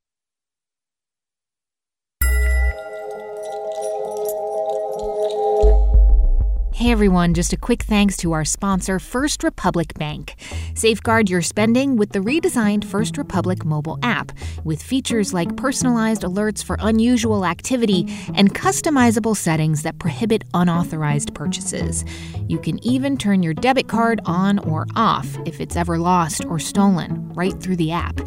[6.83, 10.35] Hey everyone, just a quick thanks to our sponsor, First Republic Bank.
[10.75, 14.33] Safeguard your spending with the redesigned First Republic mobile app,
[14.65, 22.05] with features like personalized alerts for unusual activity and customizable settings that prohibit unauthorized purchases.
[22.49, 26.59] You can even turn your debit card on or off if it's ever lost or
[26.59, 28.21] stolen, right through the app.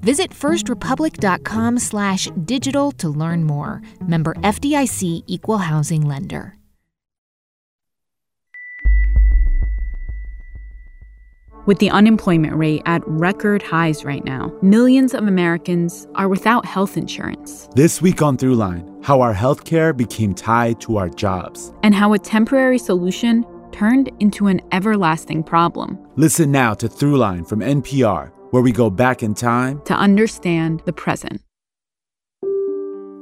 [0.00, 3.82] Visit firstrepublic.com slash digital to learn more.
[4.00, 6.57] Member FDIC Equal Housing Lender.
[11.68, 16.96] With the unemployment rate at record highs right now, millions of Americans are without health
[16.96, 17.68] insurance.
[17.74, 21.74] This week on Throughline, how our healthcare became tied to our jobs.
[21.82, 25.98] And how a temporary solution turned into an everlasting problem.
[26.16, 30.94] Listen now to Throughline from NPR, where we go back in time to understand the
[30.94, 31.42] present.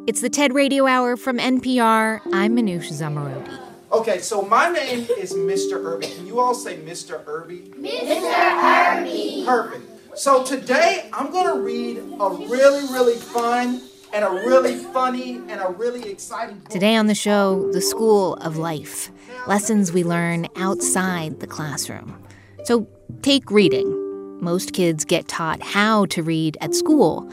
[0.07, 2.21] It's the TED Radio Hour from NPR.
[2.33, 3.66] I'm Manoush Zomorodi.
[3.93, 5.83] Okay, so my name is Mr.
[5.85, 6.09] Irby.
[6.09, 7.25] Can you all say Mr.
[7.27, 7.73] Irby?
[7.79, 8.99] Mr.
[8.99, 9.45] Irby.
[9.47, 10.19] Perfect.
[10.19, 13.83] So today I'm going to read a really, really fun
[14.13, 16.69] and a really funny and a really exciting book.
[16.69, 19.11] Today on the show, The School of Life
[19.47, 22.21] lessons we learn outside the classroom.
[22.65, 22.89] So
[23.23, 23.93] take reading.
[24.41, 27.31] Most kids get taught how to read at school,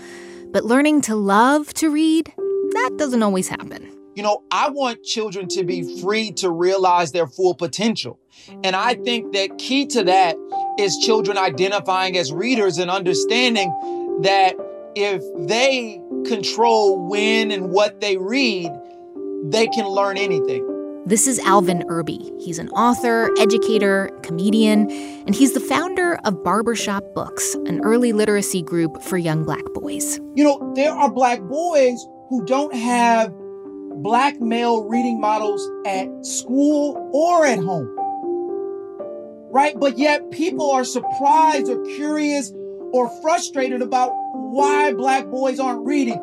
[0.52, 3.93] but learning to love to read, that doesn't always happen.
[4.16, 8.20] You know, I want children to be free to realize their full potential.
[8.64, 10.36] And I think that key to that
[10.78, 13.70] is children identifying as readers and understanding
[14.22, 14.56] that
[14.96, 18.72] if they control when and what they read,
[19.46, 20.70] they can learn anything.
[21.08, 22.32] This is Alvin Irby.
[22.40, 24.90] He's an author, educator, comedian,
[25.26, 30.20] and he's the founder of Barbershop Books, an early literacy group for young black boys.
[30.36, 32.00] You know, there are black boys
[32.30, 33.34] who don't have
[33.96, 37.90] black male reading models at school or at home.
[39.52, 39.80] Right?
[39.80, 42.52] But yet people are surprised or curious
[42.92, 46.20] or frustrated about why black boys aren't reading.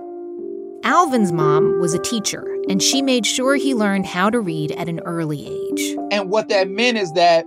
[0.83, 4.89] Alvin's mom was a teacher, and she made sure he learned how to read at
[4.89, 5.97] an early age.
[6.11, 7.45] And what that meant is that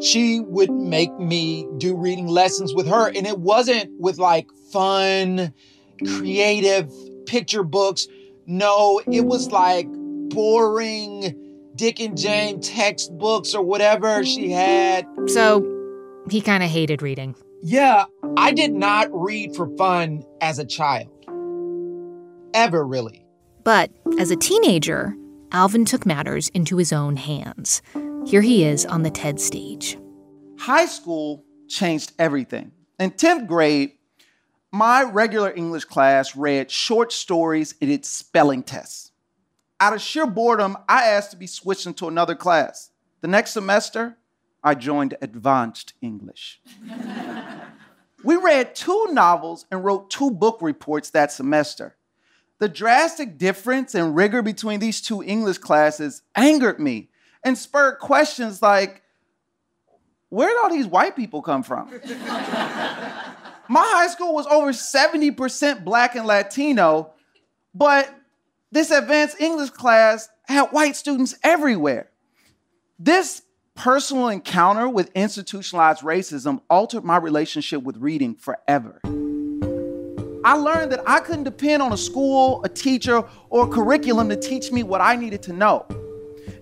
[0.00, 3.08] she would make me do reading lessons with her.
[3.08, 5.52] And it wasn't with like fun,
[6.04, 6.92] creative
[7.26, 8.06] picture books.
[8.46, 9.86] No, it was like
[10.30, 11.34] boring
[11.76, 15.06] Dick and Jane textbooks or whatever she had.
[15.26, 15.66] So
[16.28, 17.34] he kind of hated reading.
[17.62, 21.08] Yeah, I did not read for fun as a child.
[22.54, 23.24] Ever, really.
[23.64, 25.14] But as a teenager,
[25.52, 27.82] Alvin took matters into his own hands.
[28.26, 29.98] Here he is on the TED stage.
[30.58, 32.72] High school changed everything.
[32.98, 33.92] In 10th grade,
[34.72, 39.12] my regular English class read short stories and its spelling tests.
[39.80, 42.90] Out of sheer boredom, I asked to be switched into another class.
[43.20, 44.16] The next semester,
[44.62, 46.60] I joined advanced English.
[48.24, 51.96] we read two novels and wrote two book reports that semester.
[52.58, 57.08] The drastic difference and rigor between these two English classes angered me
[57.42, 59.02] and spurred questions like
[60.28, 61.88] where did all these white people come from?
[63.70, 67.12] My high school was over 70% black and Latino,
[67.72, 68.12] but
[68.72, 72.10] this advanced English class had white students everywhere.
[72.98, 73.42] This
[73.76, 79.00] personal encounter with institutionalized racism altered my relationship with reading forever.
[80.44, 84.36] I learned that I couldn't depend on a school, a teacher, or a curriculum to
[84.36, 85.86] teach me what I needed to know.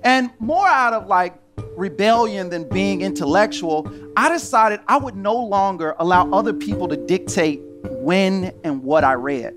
[0.04, 1.40] And more out of like
[1.78, 7.60] rebellion than being intellectual, I decided I would no longer allow other people to dictate
[7.84, 9.54] when and what I read.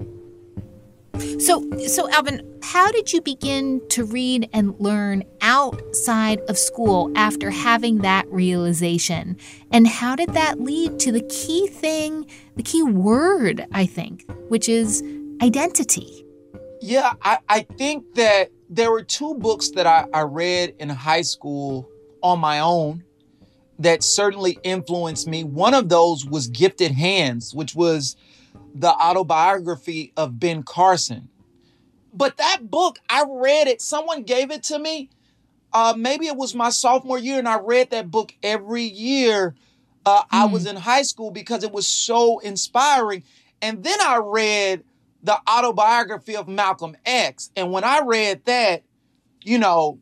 [1.39, 7.49] So, so Alvin, how did you begin to read and learn outside of school after
[7.49, 9.37] having that realization?
[9.71, 14.69] And how did that lead to the key thing, the key word, I think, which
[14.69, 15.03] is
[15.41, 16.25] identity?
[16.81, 21.23] Yeah, I, I think that there were two books that I, I read in high
[21.23, 21.90] school
[22.21, 23.03] on my own
[23.79, 25.43] that certainly influenced me.
[25.43, 28.15] One of those was Gifted Hands, which was
[28.75, 31.29] the autobiography of Ben Carson.
[32.13, 35.09] But that book, I read it, someone gave it to me.
[35.73, 39.55] Uh, maybe it was my sophomore year, and I read that book every year
[40.05, 40.27] uh, mm.
[40.31, 43.23] I was in high school because it was so inspiring.
[43.61, 44.83] And then I read
[45.23, 47.51] the autobiography of Malcolm X.
[47.55, 48.83] And when I read that,
[49.43, 49.99] you know,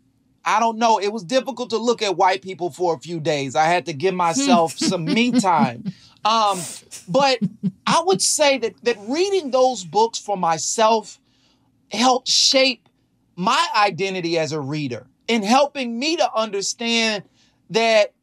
[0.50, 3.56] I don't know, it was difficult to look at white people for a few days.
[3.56, 5.94] I had to give myself some me time.
[6.26, 6.60] Um,
[7.08, 7.38] but
[7.86, 11.20] I would say that that reading those books for myself
[11.92, 12.90] helped shape
[13.36, 17.24] my identity as a reader and helping me to understand
[17.70, 18.14] that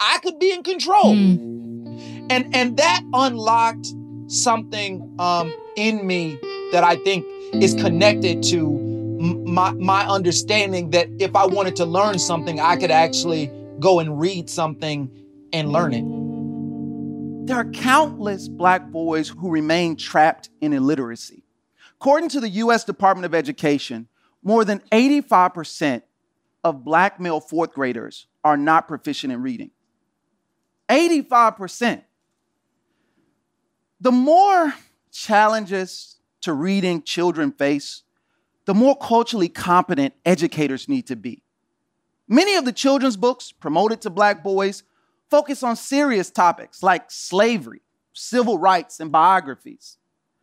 [0.00, 1.14] I could be in control.
[1.14, 2.26] Mm.
[2.28, 3.86] And and that unlocked
[4.26, 6.36] something um, in me
[6.72, 7.24] that I think
[7.54, 8.85] is connected to
[9.56, 13.50] my my understanding that if I wanted to learn something, I could actually
[13.80, 15.10] go and read something
[15.50, 17.46] and learn it.
[17.46, 21.42] There are countless black boys who remain trapped in illiteracy.
[21.98, 24.08] According to the US Department of Education,
[24.42, 26.02] more than 85%
[26.62, 29.70] of black male fourth graders are not proficient in reading.
[30.90, 32.02] 85%.
[34.02, 34.74] The more
[35.10, 38.02] challenges to reading children face,
[38.66, 41.42] the more culturally competent educators need to be.
[42.28, 44.82] Many of the children's books promoted to black boys
[45.30, 47.80] focus on serious topics like slavery,
[48.12, 49.96] civil rights, and biographies.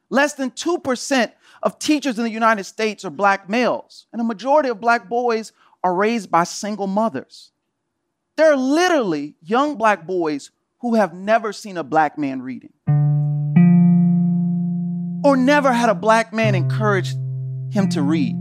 [0.10, 4.70] Less than 2% of teachers in the United States are black males, and a majority
[4.70, 5.52] of black boys
[5.84, 7.52] are raised by single mothers.
[8.38, 12.74] There are literally young black boys who have never seen a black man reading
[15.24, 17.16] or never had a black man encourage
[17.74, 18.36] him to read.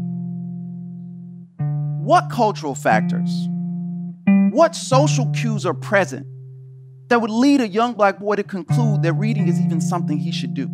[2.05, 3.30] What cultural factors,
[4.51, 6.26] what social cues are present
[7.09, 10.33] that would lead a young black boy to conclude that reading is even something he
[10.33, 10.70] should do.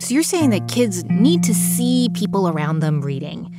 [0.00, 3.54] So you're saying that kids need to see people around them reading.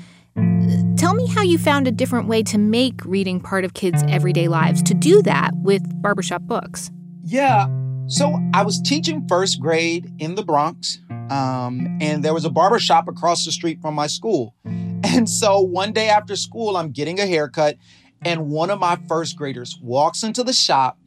[0.98, 4.48] Tell me how you found a different way to make reading part of kids' everyday
[4.48, 6.92] lives, to do that with barbershop books.
[7.24, 7.68] Yeah.
[8.08, 10.99] So I was teaching first grade in the Bronx,
[11.30, 14.56] um, and there was a barbershop across the street from my school.
[15.06, 17.78] And so one day after school, I'm getting a haircut,
[18.24, 20.97] and one of my first graders walks into the shop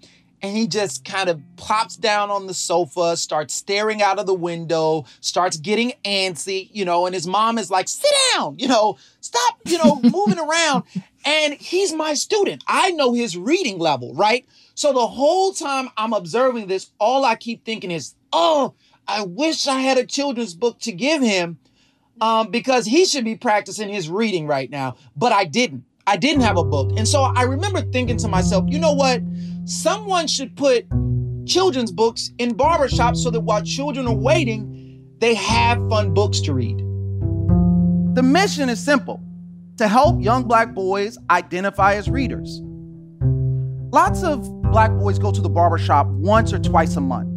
[0.42, 4.34] and he just kind of plops down on the sofa, starts staring out of the
[4.34, 8.98] window, starts getting antsy, you know, and his mom is like, sit down, you know,
[9.20, 10.84] stop, you know, moving around.
[11.24, 12.62] And he's my student.
[12.68, 14.46] I know his reading level, right?
[14.76, 18.74] So the whole time I'm observing this, all I keep thinking is, oh,
[19.08, 21.58] I wish I had a children's book to give him
[22.20, 24.96] um, because he should be practicing his reading right now.
[25.16, 25.84] But I didn't.
[26.06, 26.92] I didn't have a book.
[26.98, 29.22] And so I remember thinking to myself, you know what?
[29.64, 30.86] Someone should put
[31.46, 36.52] children's books in barbershops so that while children are waiting, they have fun books to
[36.52, 36.76] read.
[38.14, 39.22] The mission is simple
[39.78, 42.60] to help young black boys identify as readers.
[43.96, 47.30] Lots of black boys go to the barbershop once or twice a month.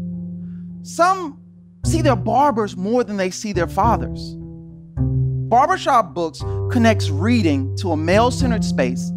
[0.85, 1.39] Some
[1.85, 4.35] see their barbers more than they see their fathers.
[4.97, 6.39] Barbershop Books
[6.69, 9.09] connects reading to a male centered space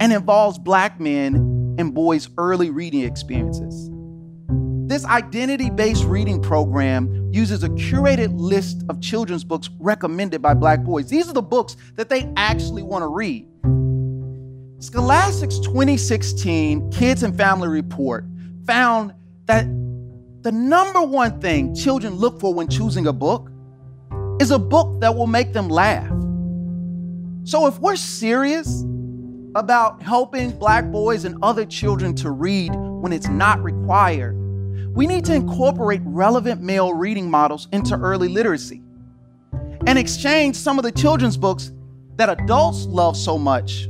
[0.00, 1.34] and involves black men
[1.78, 3.90] and boys' early reading experiences.
[4.88, 10.82] This identity based reading program uses a curated list of children's books recommended by black
[10.82, 11.10] boys.
[11.10, 13.46] These are the books that they actually want to read.
[14.78, 18.26] Scholastic's 2016 Kids and Family Report
[18.66, 19.14] found
[19.46, 19.64] that
[20.42, 23.50] the number one thing children look for when choosing a book
[24.38, 26.06] is a book that will make them laugh.
[27.44, 28.82] So if we're serious
[29.54, 34.34] about helping black boys and other children to read when it's not required,
[34.94, 38.82] we need to incorporate relevant male reading models into early literacy
[39.86, 41.72] and exchange some of the children's books
[42.16, 43.88] that adults love so much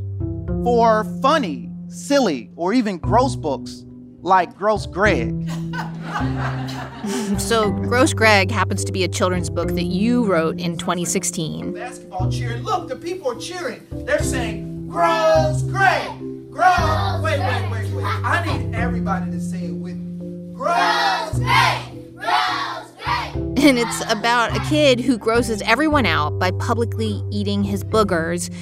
[0.67, 3.85] for funny, silly, or even gross books
[4.23, 5.49] like Gross Greg.
[7.39, 11.73] so, Gross Greg happens to be a children's book that you wrote in 2016.
[11.73, 12.65] Basketball cheering.
[12.65, 13.87] Look, the people are cheering.
[13.93, 16.51] They're saying, Gross Greg!
[16.51, 17.23] Gross!
[17.23, 18.05] Wait, wait, wait, wait.
[18.05, 20.53] I need everybody to say it with me.
[20.53, 22.17] Gross Greg!
[22.17, 23.37] Gross Greg!
[23.65, 28.53] And it's about a kid who grosses everyone out by publicly eating his boogers.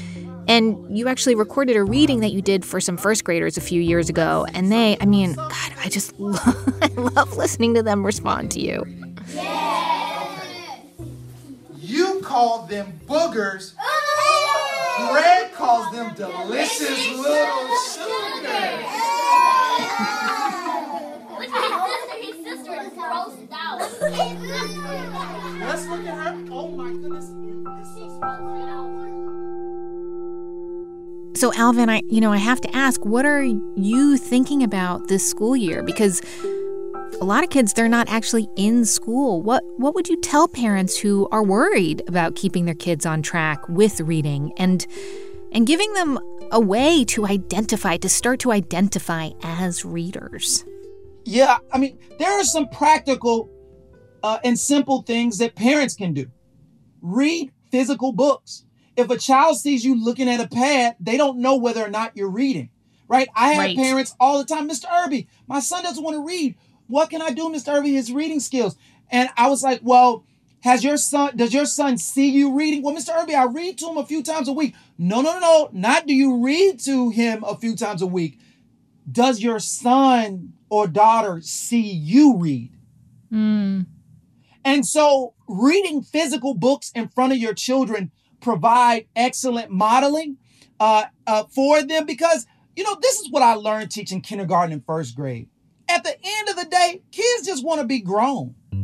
[0.47, 3.81] And you actually recorded a reading that you did for some first graders a few
[3.81, 4.47] years ago.
[4.55, 8.61] And they, I mean, God, I just love, I love listening to them respond to
[8.61, 8.85] you.
[9.35, 10.41] Yeah.
[11.79, 13.75] You call them boogers.
[13.81, 15.11] Oh!
[15.13, 18.85] Greg calls them delicious little sugars.
[25.61, 26.45] Let's look at her.
[26.51, 27.31] Oh my goodness.
[31.37, 35.29] So Alvin, I you know, I have to ask, what are you thinking about this
[35.29, 36.21] school year because
[37.21, 39.43] a lot of kids they're not actually in school.
[39.43, 43.69] What what would you tell parents who are worried about keeping their kids on track
[43.69, 44.87] with reading and
[45.53, 46.19] and giving them
[46.51, 50.65] a way to identify to start to identify as readers?
[51.25, 53.51] Yeah, I mean, there are some practical
[54.23, 56.27] uh, and simple things that parents can do.
[57.01, 58.64] Read physical books.
[58.97, 62.17] If a child sees you looking at a pad, they don't know whether or not
[62.17, 62.71] you're reading,
[63.09, 63.29] right?
[63.35, 63.77] I have right.
[63.77, 64.85] parents all the time, Mr.
[64.91, 66.57] Irby, my son doesn't want to read.
[66.87, 67.75] What can I do, Mr.
[67.75, 67.95] Irby?
[67.95, 68.77] His reading skills.
[69.11, 70.25] And I was like, well,
[70.61, 72.83] has your son, does your son see you reading?
[72.83, 73.15] Well, Mr.
[73.15, 74.75] Irby, I read to him a few times a week.
[74.97, 75.71] No, no, no, no.
[75.73, 78.39] Not do you read to him a few times a week.
[79.11, 82.73] Does your son or daughter see you read?
[83.31, 83.87] Mm.
[84.65, 88.11] And so reading physical books in front of your children
[88.45, 90.37] provide excellent modeling
[90.79, 94.85] uh, uh, for them because, you know, this is what I learned teaching kindergarten and
[94.85, 95.49] first grade.
[95.89, 98.55] At the end of the day, kids just want to be grown.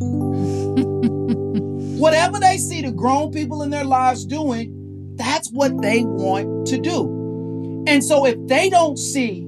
[1.99, 6.79] Whatever they see the grown people in their lives doing, that's what they want to
[6.79, 7.85] do.
[7.87, 9.47] And so if they don't see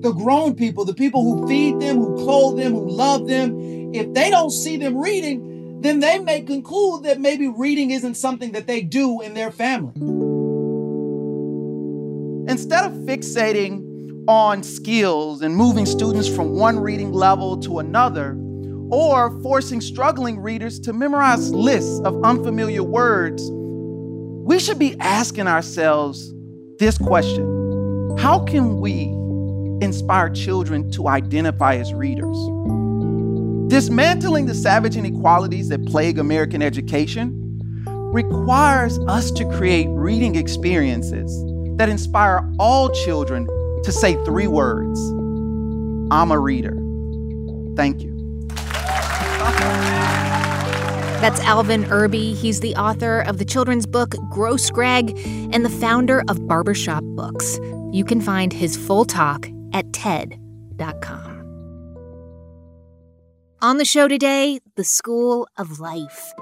[0.00, 3.56] the grown people, the people who feed them, who clothe them, who love them,
[3.94, 5.53] if they don't see them reading,
[5.84, 9.92] then they may conclude that maybe reading isn't something that they do in their family.
[12.50, 18.36] Instead of fixating on skills and moving students from one reading level to another,
[18.90, 26.32] or forcing struggling readers to memorize lists of unfamiliar words, we should be asking ourselves
[26.78, 29.04] this question How can we
[29.84, 32.36] inspire children to identify as readers?
[33.74, 37.32] Dismantling the savage inequalities that plague American education
[38.12, 41.28] requires us to create reading experiences
[41.76, 43.48] that inspire all children
[43.82, 45.00] to say three words
[46.12, 46.78] I'm a reader.
[47.74, 48.14] Thank you.
[51.20, 52.34] That's Alvin Irby.
[52.34, 57.58] He's the author of the children's book Gross Greg and the founder of Barbershop Books.
[57.90, 61.23] You can find his full talk at TED.com.
[63.64, 66.34] On the show today, the School of Life.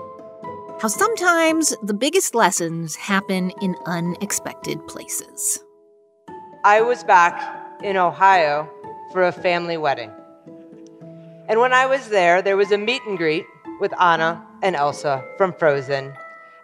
[0.81, 5.63] How sometimes the biggest lessons happen in unexpected places.
[6.65, 7.41] I was back
[7.85, 8.69] in Ohio
[9.13, 10.11] for a family wedding.
[11.49, 13.47] And when I was there, there was a meet and greet
[13.79, 16.13] with Anna and Elsa from Frozen.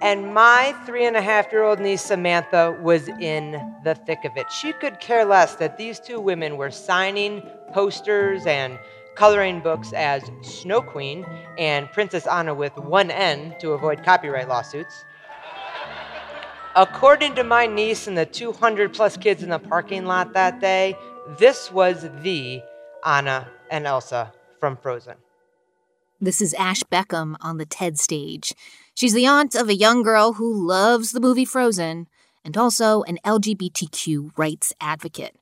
[0.00, 3.52] And my three and a half year old niece Samantha was in
[3.84, 4.50] the thick of it.
[4.50, 8.76] She could care less that these two women were signing posters and
[9.18, 11.26] coloring books as Snow Queen
[11.58, 15.04] and Princess Anna with one N to avoid copyright lawsuits.
[16.76, 20.96] According to my niece and the 200 plus kids in the parking lot that day,
[21.36, 22.62] this was the
[23.04, 25.16] Anna and Elsa from Frozen.
[26.20, 28.54] This is Ash Beckham on the TED stage.
[28.94, 32.06] She's the aunt of a young girl who loves the movie Frozen
[32.44, 35.34] and also an LGBTQ rights advocate.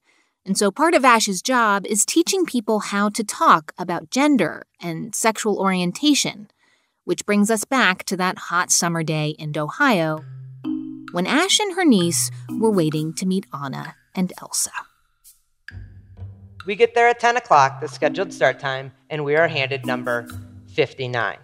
[0.47, 5.12] And so part of Ash's job is teaching people how to talk about gender and
[5.12, 6.49] sexual orientation,
[7.05, 10.24] which brings us back to that hot summer day in Ohio
[11.11, 14.70] when Ash and her niece were waiting to meet Anna and Elsa.
[16.64, 20.28] We get there at 10 o'clock, the scheduled start time, and we are handed number
[20.74, 21.38] 59.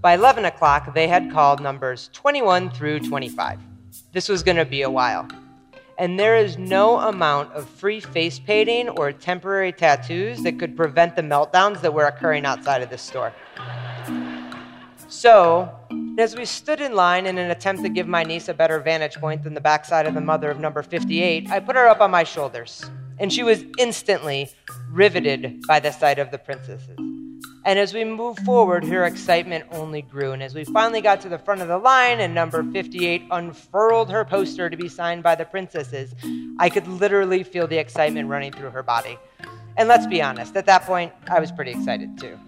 [0.00, 3.58] By 11 o'clock, they had called numbers 21 through 25.
[4.12, 5.28] This was going to be a while
[5.98, 11.16] and there is no amount of free face painting or temporary tattoos that could prevent
[11.16, 13.32] the meltdowns that were occurring outside of this store.
[15.08, 15.72] So,
[16.18, 19.16] as we stood in line in an attempt to give my niece a better vantage
[19.16, 22.10] point than the backside of the mother of number 58, I put her up on
[22.10, 22.84] my shoulders,
[23.18, 24.50] and she was instantly
[24.90, 27.15] riveted by the sight of the princesses.
[27.66, 30.30] And as we moved forward, her excitement only grew.
[30.30, 34.08] And as we finally got to the front of the line and number 58 unfurled
[34.08, 36.14] her poster to be signed by the princesses,
[36.60, 39.18] I could literally feel the excitement running through her body.
[39.76, 42.38] And let's be honest, at that point, I was pretty excited too.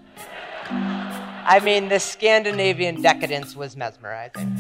[0.71, 4.57] I mean, the Scandinavian decadence was mesmerizing.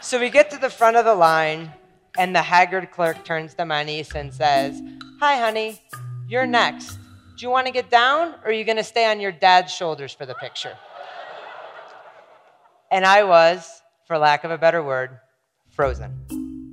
[0.00, 1.72] So we get to the front of the line,
[2.18, 4.82] and the haggard clerk turns to my niece and says,
[5.20, 5.80] Hi, honey,
[6.26, 6.99] you're next.
[7.40, 9.72] Do you want to get down or are you going to stay on your dad's
[9.72, 10.76] shoulders for the picture?
[12.92, 15.18] And I was, for lack of a better word,
[15.70, 16.70] frozen.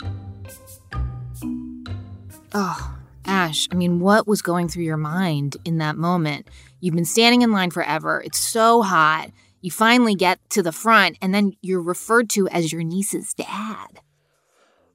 [2.54, 6.50] Oh, Ash, I mean, what was going through your mind in that moment?
[6.82, 8.22] You've been standing in line forever.
[8.26, 9.32] It's so hot.
[9.62, 14.02] You finally get to the front, and then you're referred to as your niece's dad.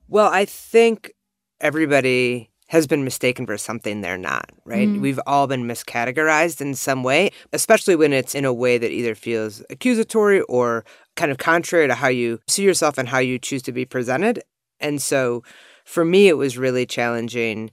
[0.06, 1.14] Well, I think
[1.62, 4.88] everybody has been mistaken for something they're not, right?
[4.88, 5.02] Mm.
[5.02, 9.14] We've all been miscategorized in some way, especially when it's in a way that either
[9.14, 10.82] feels accusatory or
[11.14, 14.42] kind of contrary to how you see yourself and how you choose to be presented.
[14.80, 15.42] And so
[15.84, 17.70] for me, it was really challenging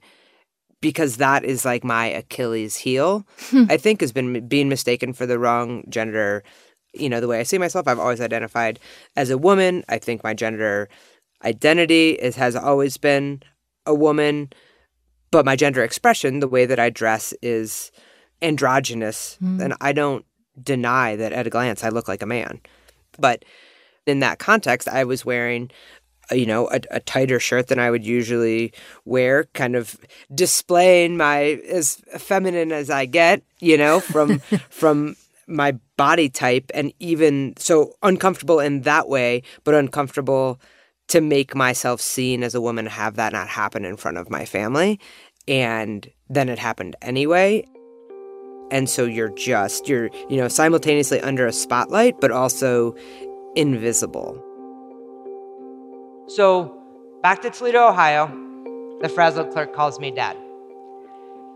[0.82, 3.64] because that is like my Achilles heel, hmm.
[3.70, 6.44] I think, has been being mistaken for the wrong gender.
[6.92, 8.78] You know, the way I see myself, I've always identified
[9.16, 9.82] as a woman.
[9.88, 10.90] I think my gender
[11.42, 13.42] identity is, has always been
[13.86, 14.52] a woman
[15.30, 17.92] but my gender expression, the way that I dress, is
[18.42, 19.38] androgynous.
[19.42, 19.62] Mm.
[19.62, 20.24] And I don't
[20.60, 22.60] deny that at a glance I look like a man.
[23.18, 23.44] But
[24.06, 25.70] in that context, I was wearing
[26.32, 28.72] you know a, a, tighter shirt than i would usually
[29.04, 29.98] wear kind of
[30.32, 34.38] displaying my as feminine as i get you know from
[34.70, 35.16] from
[35.48, 40.60] my body type and even so uncomfortable in that way but uncomfortable
[41.10, 44.44] to make myself seen as a woman have that not happen in front of my
[44.44, 44.98] family.
[45.48, 47.64] And then it happened anyway.
[48.70, 52.94] And so you're just you're you know simultaneously under a spotlight but also
[53.56, 54.40] invisible.
[56.28, 56.80] So
[57.22, 58.28] back to toledo ohio.
[59.02, 60.36] The frazzled clerk calls me dad.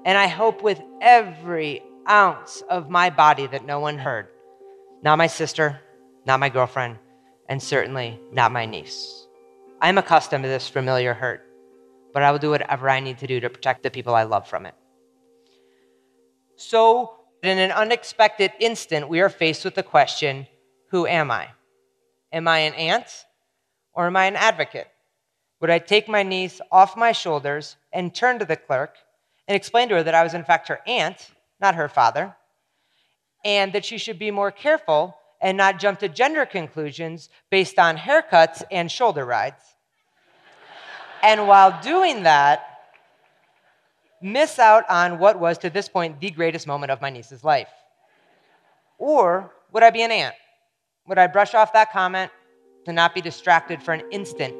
[0.04, 4.26] And i hope with every ounce of my body that no one heard.
[5.02, 5.80] Not my sister
[6.26, 6.98] not my girlfriend
[7.48, 9.23] and certainly not my niece
[9.84, 11.42] I'm accustomed to this familiar hurt,
[12.14, 14.48] but I will do whatever I need to do to protect the people I love
[14.48, 14.74] from it.
[16.56, 20.46] So, in an unexpected instant, we are faced with the question
[20.88, 21.48] Who am I?
[22.32, 23.26] Am I an aunt
[23.92, 24.88] or am I an advocate?
[25.60, 28.96] Would I take my niece off my shoulders and turn to the clerk
[29.46, 31.28] and explain to her that I was, in fact, her aunt,
[31.60, 32.34] not her father,
[33.44, 37.98] and that she should be more careful and not jump to gender conclusions based on
[37.98, 39.73] haircuts and shoulder rides.
[41.24, 42.62] And while doing that,
[44.20, 47.68] miss out on what was to this point the greatest moment of my niece's life.
[48.98, 50.34] Or would I be an aunt?
[51.08, 52.30] Would I brush off that comment
[52.84, 54.54] to not be distracted for an instant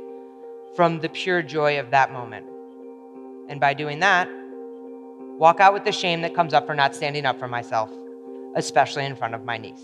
[0.75, 2.47] from the pure joy of that moment?
[3.49, 4.27] And by doing that,
[5.39, 7.91] walk out with the shame that comes up for not standing up for myself,
[8.57, 9.83] especially in front of my niece.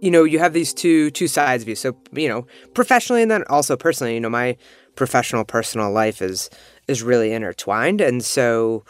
[0.00, 1.76] You know, you have these two two sides of you.
[1.76, 4.56] So, you know, professionally and then also personally, you know, my
[4.94, 6.50] professional personal life is
[6.86, 8.00] is really intertwined.
[8.00, 8.84] And so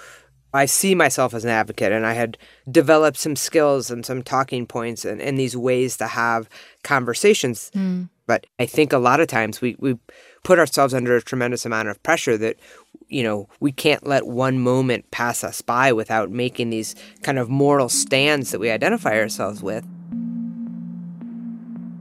[0.54, 2.38] I see myself as an advocate, and I had
[2.70, 6.48] developed some skills and some talking points and, and these ways to have
[6.82, 7.70] conversations.
[7.74, 8.08] Mm.
[8.26, 9.98] But I think a lot of times we, we
[10.44, 12.56] put ourselves under a tremendous amount of pressure that,
[13.08, 17.48] you know, we can't let one moment pass us by without making these kind of
[17.48, 19.86] moral stands that we identify ourselves with.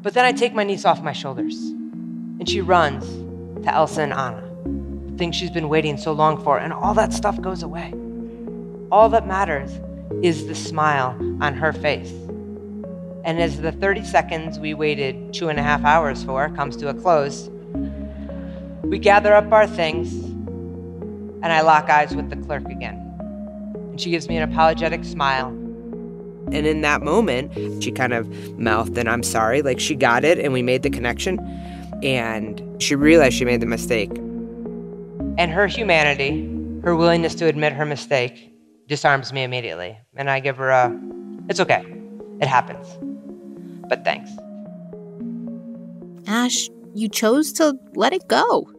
[0.07, 3.03] But then I take my niece off my shoulders, and she runs
[3.65, 4.41] to Elsa and Anna,
[5.11, 7.93] the thing she's been waiting so long for, and all that stuff goes away.
[8.89, 9.69] All that matters
[10.23, 11.09] is the smile
[11.41, 12.13] on her face.
[13.25, 16.87] And as the 30 seconds we waited two and a half hours for comes to
[16.87, 17.49] a close,
[18.83, 22.95] we gather up our things and I lock eyes with the clerk again.
[23.73, 25.66] And she gives me an apologetic smile.
[26.51, 28.27] And in that moment, she kind of
[28.57, 29.61] mouthed, and I'm sorry.
[29.61, 31.39] Like she got it and we made the connection.
[32.03, 34.11] And she realized she made the mistake.
[35.37, 36.43] And her humanity,
[36.83, 38.53] her willingness to admit her mistake,
[38.87, 39.97] disarms me immediately.
[40.15, 40.97] And I give her a,
[41.49, 41.85] it's okay.
[42.39, 42.87] It happens.
[43.89, 44.29] But thanks.
[46.27, 48.69] Ash, you chose to let it go.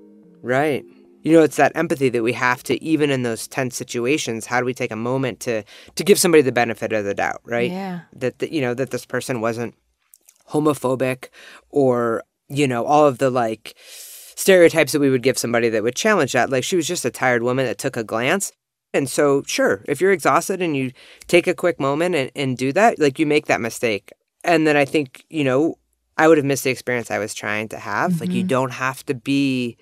[0.42, 0.84] Right.
[1.22, 4.60] You know, it's that empathy that we have to, even in those tense situations, how
[4.60, 5.64] do we take a moment to
[5.94, 7.70] to give somebody the benefit of the doubt, right?
[7.70, 8.00] Yeah.
[8.12, 9.74] That, that you know, that this person wasn't
[10.50, 11.28] homophobic
[11.70, 15.96] or, you know, all of the like stereotypes that we would give somebody that would
[15.96, 16.50] challenge that.
[16.50, 18.52] Like she was just a tired woman that took a glance
[18.94, 20.92] and so, sure, if you're exhausted and you
[21.26, 24.12] take a quick moment and, and do that, like you make that mistake.
[24.44, 25.76] And then I think, you know,
[26.16, 28.12] I would have missed the experience I was trying to have.
[28.12, 28.20] Mm-hmm.
[28.20, 28.48] Like, you mm-hmm.
[28.48, 29.76] don't have to be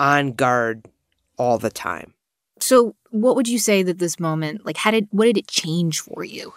[0.00, 0.88] on guard
[1.36, 2.14] all the time.
[2.58, 6.00] So, what would you say that this moment, like, how did, what did it change
[6.00, 6.52] for you?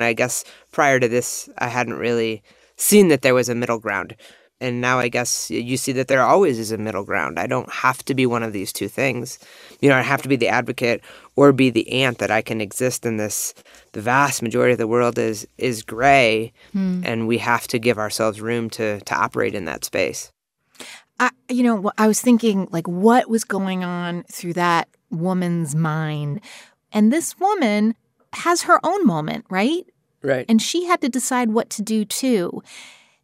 [0.00, 2.42] I guess prior to this, I hadn't really
[2.76, 4.16] seen that there was a middle ground.
[4.58, 7.38] And now I guess you see that there always is a middle ground.
[7.38, 9.38] I don't have to be one of these two things.
[9.80, 11.02] You know, I have to be the advocate
[11.36, 13.52] or be the aunt that I can exist in this.
[13.92, 17.02] The vast majority of the world is is gray, hmm.
[17.04, 20.32] and we have to give ourselves room to to operate in that space.
[21.18, 26.40] I, you know, I was thinking like, what was going on through that woman's mind,
[26.92, 27.94] and this woman
[28.32, 29.86] has her own moment, right?
[30.22, 30.46] Right.
[30.48, 32.62] And she had to decide what to do too.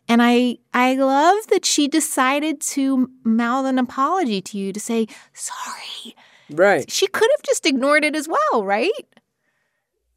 [0.09, 5.07] And I I love that she decided to mouth an apology to you to say
[5.33, 6.17] sorry.
[6.51, 6.91] Right.
[6.91, 8.91] She could have just ignored it as well, right?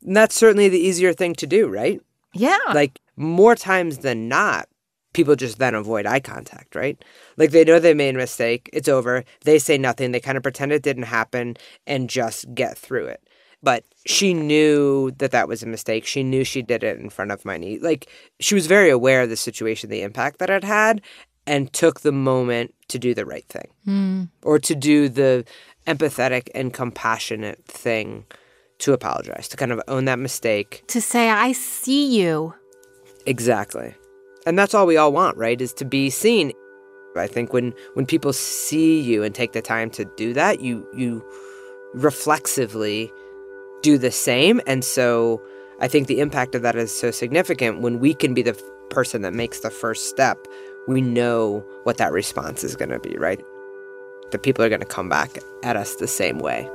[0.06, 2.02] And that's certainly the easier thing to do, right?
[2.34, 2.58] Yeah.
[2.74, 4.68] Like more times than not,
[5.16, 7.04] people just then avoid eye contact, right?
[7.38, 9.24] Like they know they made a mistake, it's over.
[9.42, 11.58] They say nothing, they kind of pretend it didn't happen
[11.88, 13.28] and just get through it
[13.64, 16.06] but she knew that that was a mistake.
[16.06, 17.80] She knew she did it in front of my knee.
[17.80, 18.08] Like
[18.40, 21.02] she was very aware of the situation, the impact that it had,
[21.48, 24.30] and took the moment to do the right thing mm.
[24.44, 25.46] or to do the
[25.88, 28.26] empathetic and compassionate thing
[28.78, 30.84] to apologize, to kind of own that mistake.
[30.88, 32.54] To say, I see you.
[33.26, 33.96] Exactly.
[34.46, 35.60] And that's all we all want, right?
[35.60, 36.52] Is to be seen.
[37.18, 40.88] I think when when people see you and take the time to do that, you
[40.94, 41.26] you
[41.94, 43.12] reflexively
[43.82, 44.60] do the same.
[44.68, 45.42] And so
[45.80, 48.54] I think the impact of that is so significant when we can be the
[48.90, 50.46] person that makes the first step.
[50.88, 53.44] We know what that response is going to be, right?
[54.32, 56.70] The people are going to come back at us the same way.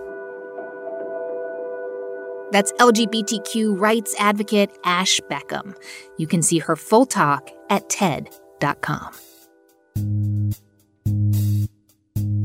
[2.51, 5.74] That's LGBTQ rights advocate Ash Beckham.
[6.18, 9.12] You can see her full talk at TED.com.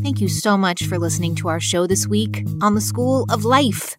[0.04, 3.44] Thank you so much for listening to our show this week on the School of
[3.44, 3.98] Life.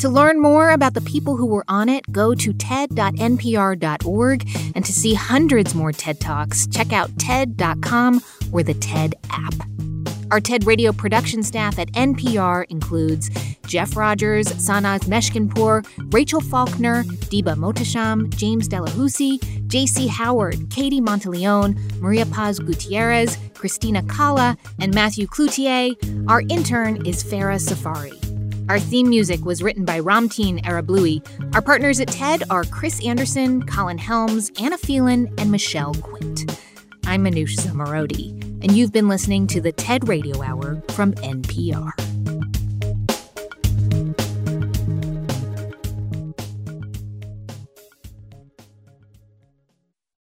[0.00, 4.48] To learn more about the people who were on it, go to TED.npr.org.
[4.74, 8.20] And to see hundreds more TED Talks, check out TED.com
[8.52, 9.54] or the TED app.
[10.30, 13.30] Our TED Radio production staff at NPR includes
[13.66, 20.06] Jeff Rogers, Sanaz Meshkinpour, Rachel Faulkner, Diba Mohtasham, James Delahoussaye, J.C.
[20.06, 25.94] Howard, Katie Monteleone, Maria Paz Gutierrez, Christina Cala, and Matthew Cloutier.
[26.28, 28.18] Our intern is Farah Safari.
[28.68, 31.22] Our theme music was written by Ramtin Arablouei.
[31.54, 36.58] Our partners at TED are Chris Anderson, Colin Helms, Anna Phelan, and Michelle Quint.
[37.06, 42.13] I'm Manoush Zomorodi and you've been listening to the TED Radio Hour from NPR.